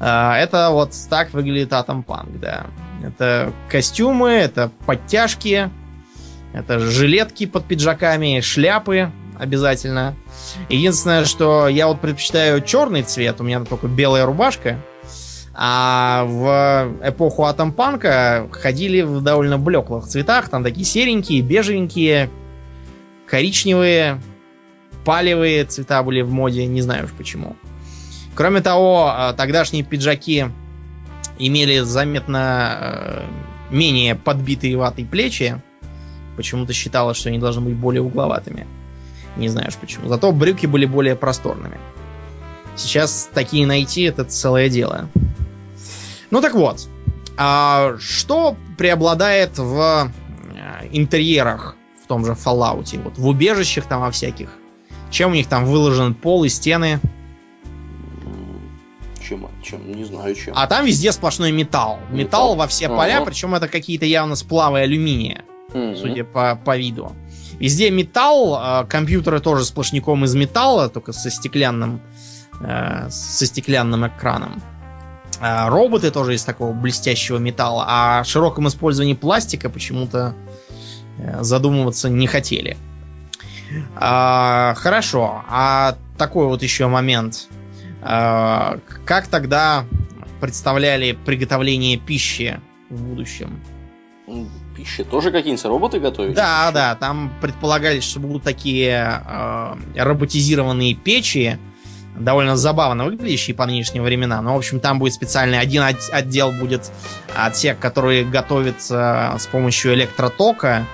[0.00, 2.66] э, это вот так выглядит Атом Панк, да.
[3.04, 5.70] Это костюмы, это подтяжки,
[6.52, 10.14] это жилетки под пиджаками, шляпы обязательно.
[10.68, 14.78] Единственное, что я вот предпочитаю черный цвет, у меня только белая рубашка.
[15.54, 20.48] А в эпоху атомпанка ходили в довольно блеклых цветах.
[20.48, 22.30] Там такие серенькие, бежевенькие,
[23.26, 24.20] коричневые.
[25.04, 27.56] палевые цвета были в моде, не знаю уж почему.
[28.34, 30.46] Кроме того, э, тогдашние пиджаки
[31.38, 33.22] имели заметно э,
[33.70, 35.60] менее подбитые ватой плечи.
[36.36, 38.66] Почему-то считалось, что они должны быть более угловатыми.
[39.36, 40.08] Не знаешь почему.
[40.08, 41.78] Зато брюки были более просторными.
[42.76, 45.08] Сейчас такие найти это целое дело.
[46.32, 46.88] Ну так вот.
[47.36, 50.10] А что преобладает в
[50.54, 53.00] э, интерьерах в том же Fallout?
[53.02, 54.48] Вот в убежищах там во всяких.
[55.10, 57.00] Чем у них там выложен пол и стены?
[59.20, 59.46] Чем?
[59.62, 59.92] Чем?
[59.92, 60.54] Не знаю чем.
[60.56, 61.98] А там везде сплошной металл.
[62.10, 63.26] Металл, металл во все поля, ага.
[63.26, 65.96] причем это какие-то явно сплавы алюминия, угу.
[65.96, 67.12] судя по, по виду.
[67.58, 72.00] Везде металл, а компьютеры тоже сплошняком из металла, только со стеклянным,
[72.62, 74.62] э, со стеклянным экраном.
[75.44, 80.36] А роботы тоже из такого блестящего металла, а о широком использовании пластика почему-то
[81.18, 82.76] э, задумываться не хотели.
[83.96, 87.48] А, хорошо, а такой вот еще момент.
[88.02, 89.84] А, как тогда
[90.40, 93.60] представляли приготовление пищи в будущем?
[94.76, 96.34] Пищи тоже какие-нибудь роботы готовят?
[96.34, 101.58] Да, да, там предполагались, что будут такие э, роботизированные печи,
[102.16, 104.44] довольно забавно выглядящие по нынешним временам.
[104.44, 106.90] Но, в общем, там будет специальный один отдел будет
[107.34, 110.86] отсек, который готовится с помощью электротока,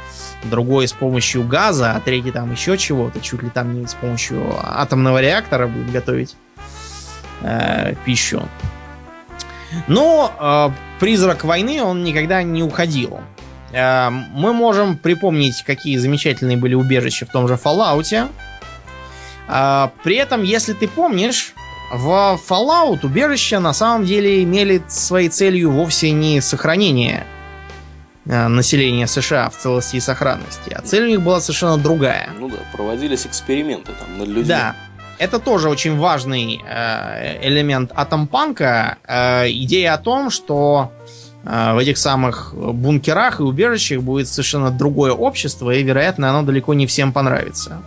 [0.44, 4.42] другой с помощью газа, а третий там еще чего-то, чуть ли там не с помощью
[4.62, 6.36] атомного реактора будет готовить
[7.42, 8.42] э, пищу.
[9.86, 13.20] Но э, призрак войны, он никогда не уходил.
[13.72, 18.28] Э, мы можем припомнить, какие замечательные были убежища в том же Fallout.
[19.48, 21.54] Э, при этом, если ты помнишь,
[21.90, 27.26] в Fallout убежища на самом деле имели своей целью вовсе не сохранение
[28.26, 32.30] э, населения США в целости и сохранности, а цель у них была совершенно другая.
[32.38, 34.44] Ну да, проводились эксперименты там над людьми.
[34.44, 34.76] Да,
[35.18, 38.98] это тоже очень важный э, элемент атомпанка.
[39.06, 40.92] Э, идея о том, что
[41.44, 46.74] э, в этих самых бункерах и убежищах будет совершенно другое общество, и, вероятно, оно далеко
[46.74, 47.82] не всем понравится.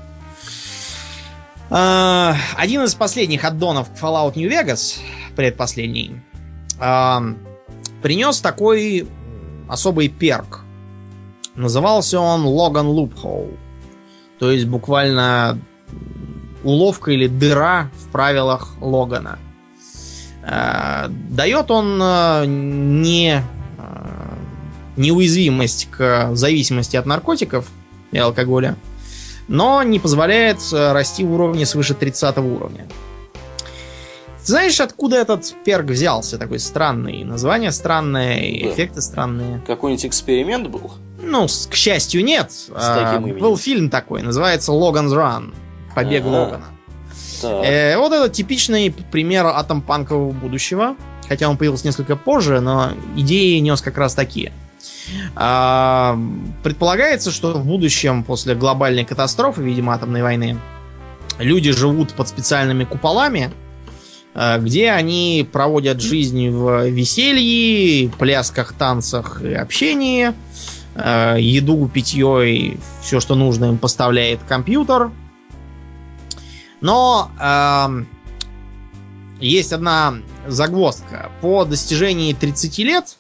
[1.72, 5.00] Э, один из последних аддонов Fallout New Vegas,
[5.38, 6.22] предпоследний,
[6.80, 7.20] э,
[8.02, 9.08] принес такой
[9.70, 10.62] особый перк.
[11.56, 13.58] Назывался он Logan Loophole.
[14.38, 15.60] То есть буквально
[16.64, 19.40] уловка или дыра в правилах Логана.
[20.44, 21.98] Э, дает он
[23.10, 23.42] не
[24.98, 27.66] неуязвимость к зависимости от наркотиков
[28.12, 28.76] и алкоголя,
[29.52, 32.88] но не позволяет расти в уровне свыше 30 уровня.
[34.44, 36.38] знаешь, откуда этот перк взялся?
[36.38, 37.26] Такой странный.
[37.26, 38.72] Название странное, да.
[38.72, 39.62] эффекты странные.
[39.68, 40.94] Какой-нибудь эксперимент был?
[41.22, 42.50] Ну, к счастью, нет.
[42.52, 45.54] С а, был фильм такой, называется Logan's Run.
[45.94, 46.30] Побег ага.
[46.30, 46.66] Логана.
[47.44, 50.96] Э, вот это типичный пример атомпанкового будущего.
[51.28, 54.54] Хотя он появился несколько позже, но идеи нес как раз такие.
[55.36, 56.18] А,
[56.64, 60.58] предполагается, что в будущем, после глобальной катастрофы, видимо, атомной войны,
[61.40, 63.52] люди живут под специальными куполами,
[64.34, 70.34] э, где они проводят жизнь в веселье, плясках, танцах и общении.
[70.96, 75.12] Э, еду, питье и все, что нужно им поставляет компьютер.
[76.82, 78.04] Но э,
[79.40, 80.16] есть одна
[80.48, 81.32] загвоздка.
[81.42, 83.18] По достижении 30 лет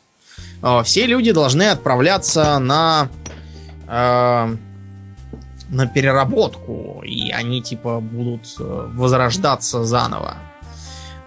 [0.84, 3.09] все люди должны отправляться на,
[3.88, 4.55] э,
[5.70, 7.01] на переработку.
[7.03, 10.38] И они типа будут э, возрождаться заново.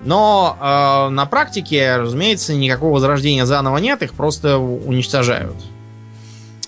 [0.00, 5.56] Но э, на практике, разумеется, никакого возрождения заново нет, их просто уничтожают.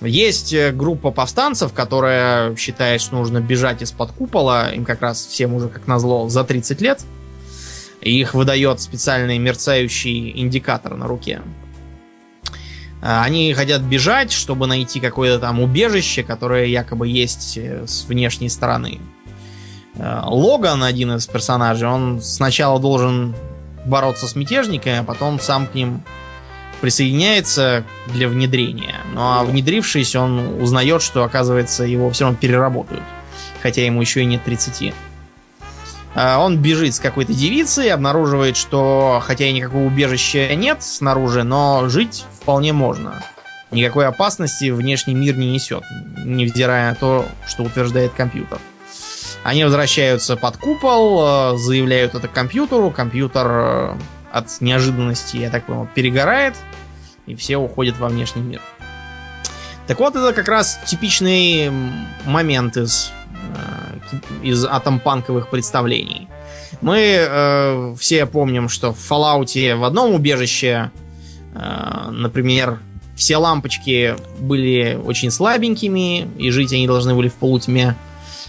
[0.01, 4.71] Есть э, группа повстанцев, которая считает, что нужно бежать из-под купола.
[4.71, 7.05] Им как раз всем уже, как назло, за 30 лет.
[8.01, 11.43] И их выдает специальный мерцающий индикатор на руке.
[13.01, 19.01] Они хотят бежать, чтобы найти какое-то там убежище, которое якобы есть э, с внешней стороны.
[19.97, 23.35] Э, Логан, один из персонажей, он сначала должен
[23.85, 26.03] бороться с мятежниками, а потом сам к ним
[26.81, 28.97] присоединяется для внедрения.
[29.13, 33.03] Ну а внедрившись, он узнает, что, оказывается, его все равно переработают.
[33.63, 34.93] Хотя ему еще и нет 30.
[36.15, 41.89] А, он бежит с какой-то девицей, обнаруживает, что хотя и никакого убежища нет снаружи, но
[41.89, 43.25] жить вполне можно.
[43.73, 45.83] Никакой опасности внешний мир не несет,
[46.25, 48.61] невзирая на то, что утверждает компьютер.
[49.43, 53.95] Они возвращаются под купол, э, заявляют это компьютеру, компьютер э,
[54.31, 56.55] от неожиданности, я так понял, перегорает,
[57.27, 58.61] и все уходят во внешний мир.
[59.89, 61.73] Так вот, это как раз типичный
[62.27, 63.11] момент из
[64.13, 66.29] э, из атомпанковых представлений.
[66.81, 70.93] Мы э, все помним, что в Fallout в одном убежище,
[72.11, 72.81] например,
[73.17, 77.97] все лампочки были очень слабенькими, и жить они должны были в полутьме.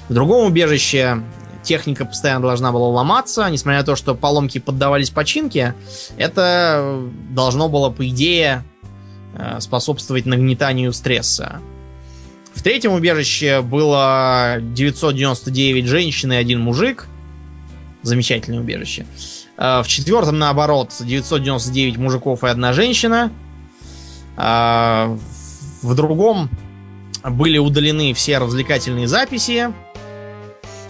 [0.10, 1.24] В другом убежище
[1.64, 5.76] техника постоянно должна была ломаться, несмотря на то, что поломки поддавались починке,
[6.18, 8.64] это должно было, по идее,
[9.36, 11.62] э, способствовать нагнетанию стресса.
[12.54, 17.06] В третьем убежище было 999 женщин и один мужик.
[18.02, 19.06] Замечательное убежище.
[19.06, 23.32] Э, в четвертом, наоборот, 999 мужиков и одна женщина.
[24.38, 25.18] Э,
[25.82, 26.50] в другом
[27.24, 29.74] были удалены все развлекательные записи.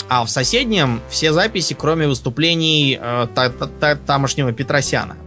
[0.09, 5.18] А в соседнем все записи, кроме выступлений э, та та та тамошнего Петросяна.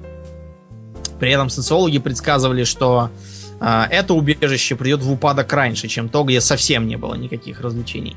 [1.19, 6.41] При этом социологи предсказывали, что э, это убежище придет в упадок раньше, чем то, где
[6.41, 8.17] совсем не было никаких развлечений.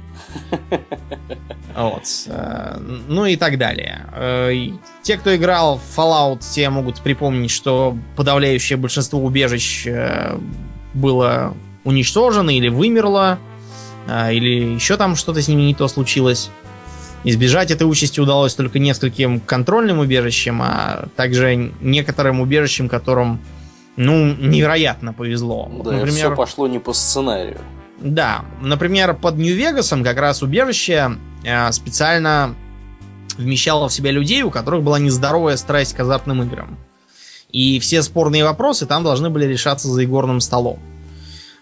[1.76, 2.04] Вот.
[2.28, 2.78] Э,
[3.08, 4.06] ну и так далее.
[4.14, 4.52] Э,
[5.02, 10.38] те, кто играл в Fallout, те могут припомнить, что подавляющее большинство убежищ э,
[10.94, 13.40] было уничтожено или вымерло
[14.08, 16.50] а, или еще там что-то с ними не то случилось.
[17.24, 23.40] Избежать этой участи удалось только нескольким контрольным убежищам, а также некоторым убежищам, которым,
[23.96, 25.70] ну, невероятно повезло.
[25.84, 27.60] Да, Например, все пошло не по сценарию.
[28.00, 32.56] Да, например, под Нью-Вегасом как раз убежище э, специально
[33.38, 36.78] вмещало в себя людей, у которых была нездоровая страсть к азартным играм.
[37.50, 40.80] И все спорные вопросы там должны были решаться за игорным столом.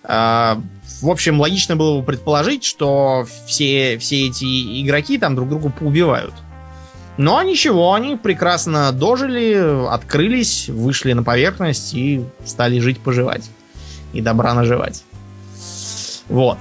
[0.04, 0.56] Э,
[1.02, 6.34] в общем, логично было бы предположить, что все, все эти игроки там друг друга поубивают.
[7.18, 13.50] Но ничего, они прекрасно дожили, открылись, вышли на поверхность и стали жить-поживать.
[14.14, 15.04] И добра наживать.
[16.28, 16.58] Вот.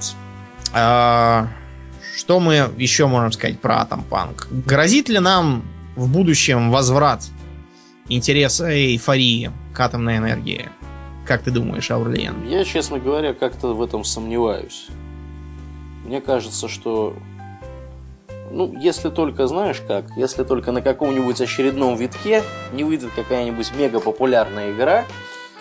[0.73, 1.47] А,
[2.15, 4.47] что мы еще можем сказать про Атомпанк?
[4.51, 5.63] Грозит ли нам
[5.95, 7.23] в будущем возврат
[8.07, 10.69] интереса и эйфории к атомной энергии?
[11.25, 12.47] Как ты думаешь, Аурлиен?
[12.47, 14.87] Я, честно говоря, как-то в этом сомневаюсь.
[16.05, 17.15] Мне кажется, что
[18.51, 22.43] ну, если только, знаешь как, если только на каком-нибудь очередном витке
[22.73, 25.05] не выйдет какая-нибудь мега популярная игра,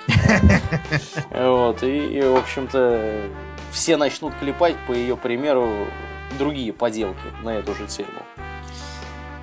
[1.30, 3.22] вот, и, в общем-то,
[3.70, 5.86] все начнут клепать, по ее примеру,
[6.38, 8.09] другие поделки на эту же тему.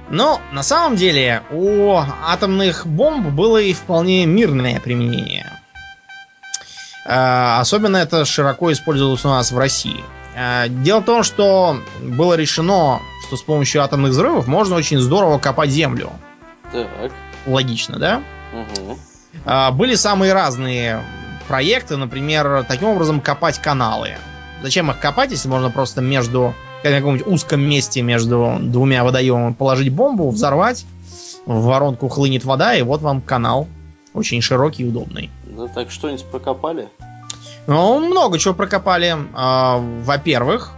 [0.10, 5.52] Но на самом деле у атомных бомб было и вполне мирное применение.
[7.06, 10.04] Э, особенно это широко использовалось у нас в России.
[10.36, 15.38] Э, дело в том, что было решено, что с помощью атомных взрывов можно очень здорово
[15.38, 16.12] копать землю.
[16.72, 17.12] Так.
[17.46, 18.24] Логично, да?
[18.54, 18.98] Угу.
[19.74, 21.02] Были самые разные
[21.48, 24.16] проекты, например, таким образом копать каналы.
[24.64, 29.92] Зачем их копать, если можно просто между в каком-нибудь узком месте между двумя водоемами положить
[29.92, 30.86] бомбу, взорвать,
[31.46, 33.68] в воронку хлынет вода, и вот вам канал.
[34.14, 35.30] Очень широкий и удобный.
[35.46, 36.88] Да так что-нибудь прокопали?
[37.68, 39.16] Ну, много чего прокопали.
[39.34, 40.72] А, во-первых,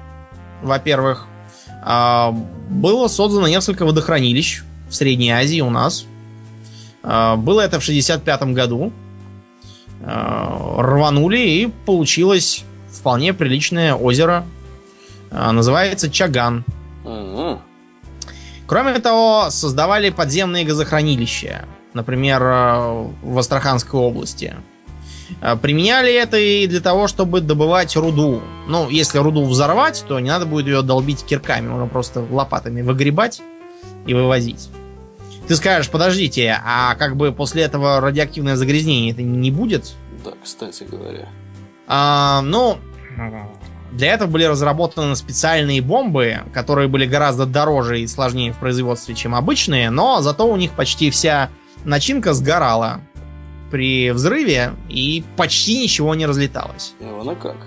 [0.64, 1.28] во-первых,
[1.84, 6.06] было создано несколько водохранилищ в Средней Азии у нас.
[7.04, 8.92] А, было это в 65 году.
[10.02, 14.46] Рванули и получилось вполне приличное озеро.
[15.30, 16.64] Называется Чаган.
[18.66, 21.66] Кроме того, создавали подземные газохранилища.
[21.94, 24.56] Например, в Астраханской области.
[25.42, 28.42] А, применяли это и для того, чтобы добывать руду.
[28.68, 33.42] Ну, если руду взорвать, то не надо будет ее долбить кирками, можно просто лопатами выгребать
[34.06, 34.70] и вывозить.
[35.47, 39.96] Ты скажешь, подождите, а как бы после этого радиоактивное загрязнение это не будет?
[40.24, 41.28] Да, кстати говоря.
[41.88, 42.78] А, ну,
[43.92, 49.34] для этого были разработаны специальные бомбы, которые были гораздо дороже и сложнее в производстве, чем
[49.34, 51.50] обычные, но зато у них почти вся
[51.84, 53.01] начинка сгорала
[53.70, 56.93] при взрыве, и почти ничего не разлеталось.
[57.00, 57.58] Ну, как?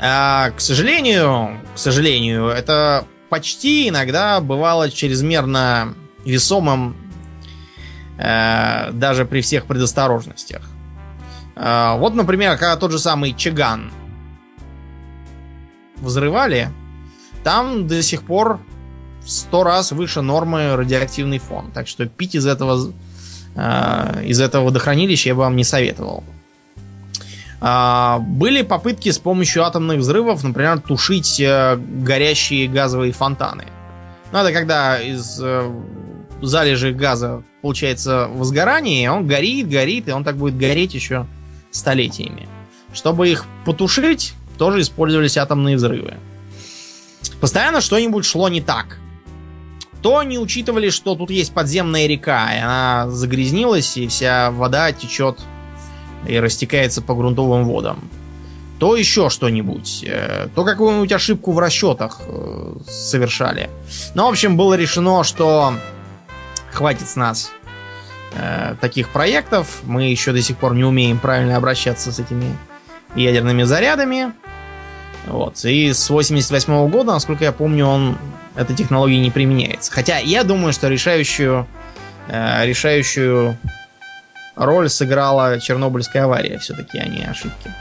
[0.00, 6.96] А, к сожалению, к сожалению, это почти иногда бывало чрезмерно весомым
[8.18, 10.62] э, даже при всех предосторожностях.
[11.56, 13.90] Э, вот, например, когда тот же самый Чаган
[15.96, 16.68] взрывали,
[17.42, 18.60] там до сих пор
[19.22, 21.70] в сто раз выше нормы радиоактивный фон.
[21.72, 22.92] Так что пить из этого
[23.54, 26.22] из этого водохранилища я бы вам не советовал.
[27.60, 33.64] А, были попытки с помощью атомных взрывов, например, тушить э, горящие газовые фонтаны.
[34.30, 35.68] Это когда из э,
[36.40, 41.26] залежи газа получается возгорание, он горит, горит, и он так будет гореть еще
[41.72, 42.48] столетиями.
[42.92, 46.14] Чтобы их потушить, тоже использовались атомные взрывы.
[47.40, 48.98] Постоянно что-нибудь шло не так.
[50.02, 55.40] То не учитывали, что тут есть подземная река, и она загрязнилась, и вся вода течет
[56.26, 58.08] и растекается по грунтовым водам.
[58.78, 60.04] То еще что-нибудь.
[60.06, 63.70] э, То какую-нибудь ошибку в расчетах э, совершали.
[64.14, 65.74] Ну, в общем, было решено, что
[66.70, 67.50] хватит с нас
[68.34, 69.80] э, таких проектов.
[69.84, 72.56] Мы еще до сих пор не умеем правильно обращаться с этими
[73.16, 74.32] ядерными зарядами.
[75.26, 75.64] Вот.
[75.64, 78.16] И с 88 года, насколько я помню, он
[78.58, 79.92] эта технология не применяется.
[79.92, 81.66] Хотя я думаю, что решающую,
[82.26, 83.56] э, решающую
[84.56, 87.72] роль сыграла Чернобыльская авария, все-таки, а ошибки.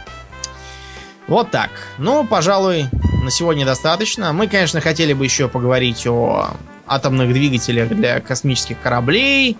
[1.27, 1.71] Вот так.
[1.97, 2.85] Ну, пожалуй,
[3.23, 4.31] на сегодня достаточно.
[4.33, 6.51] Мы, конечно, хотели бы еще поговорить о
[6.85, 9.57] атомных двигателях для космических кораблей,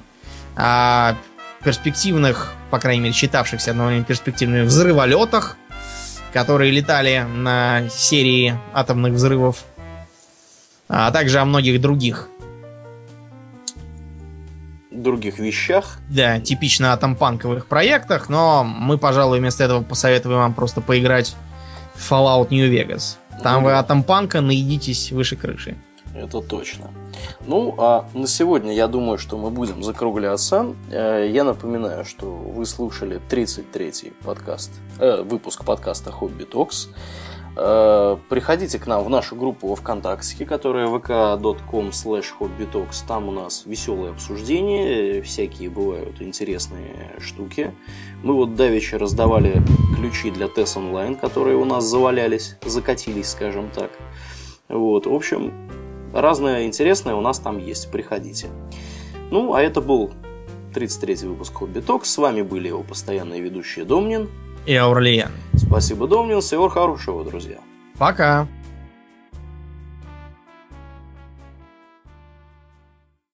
[0.55, 1.15] о
[1.63, 5.57] перспективных, по крайней мере, считавшихся одно время перспективными взрыволетах,
[6.31, 9.65] которые летали на серии атомных взрывов,
[10.87, 12.29] а также о многих других,
[14.91, 15.99] других вещах.
[16.09, 21.35] да, типично атомпанковых проектах, но мы, пожалуй, вместо этого посоветуем вам просто поиграть
[21.93, 23.17] в Fallout New Vegas.
[23.43, 23.79] Там Ну вы да.
[23.79, 25.75] атомпанка наедитесь выше крыши.
[26.15, 26.89] Это точно.
[27.45, 30.73] Ну, а на сегодня я думаю, что мы будем закругляться.
[30.89, 36.89] Э, Я напоминаю, что вы слушали 33-й подкаст, э, выпуск подкаста Хобби Токс.
[37.59, 43.03] Э, Приходите к нам в нашу группу во ВКонтакте, которая vk.com slash hobbytalks.
[43.07, 47.73] Там у нас веселые обсуждения, всякие бывают интересные штуки.
[48.23, 49.63] Мы вот давеча раздавали
[49.95, 53.91] ключи для TES Online, которые у нас завалялись, закатились, скажем так.
[54.69, 55.51] Вот, в общем,
[56.13, 57.91] разное интересное у нас там есть.
[57.91, 58.49] Приходите.
[59.31, 60.11] Ну, а это был
[60.75, 61.81] 33-й выпуск Хобби.
[62.03, 64.29] С вами были его постоянные ведущие Домнин.
[64.65, 65.31] И Аурлиен.
[65.57, 66.41] Спасибо, Домнин.
[66.41, 67.57] Всего хорошего, друзья.
[67.97, 68.47] Пока.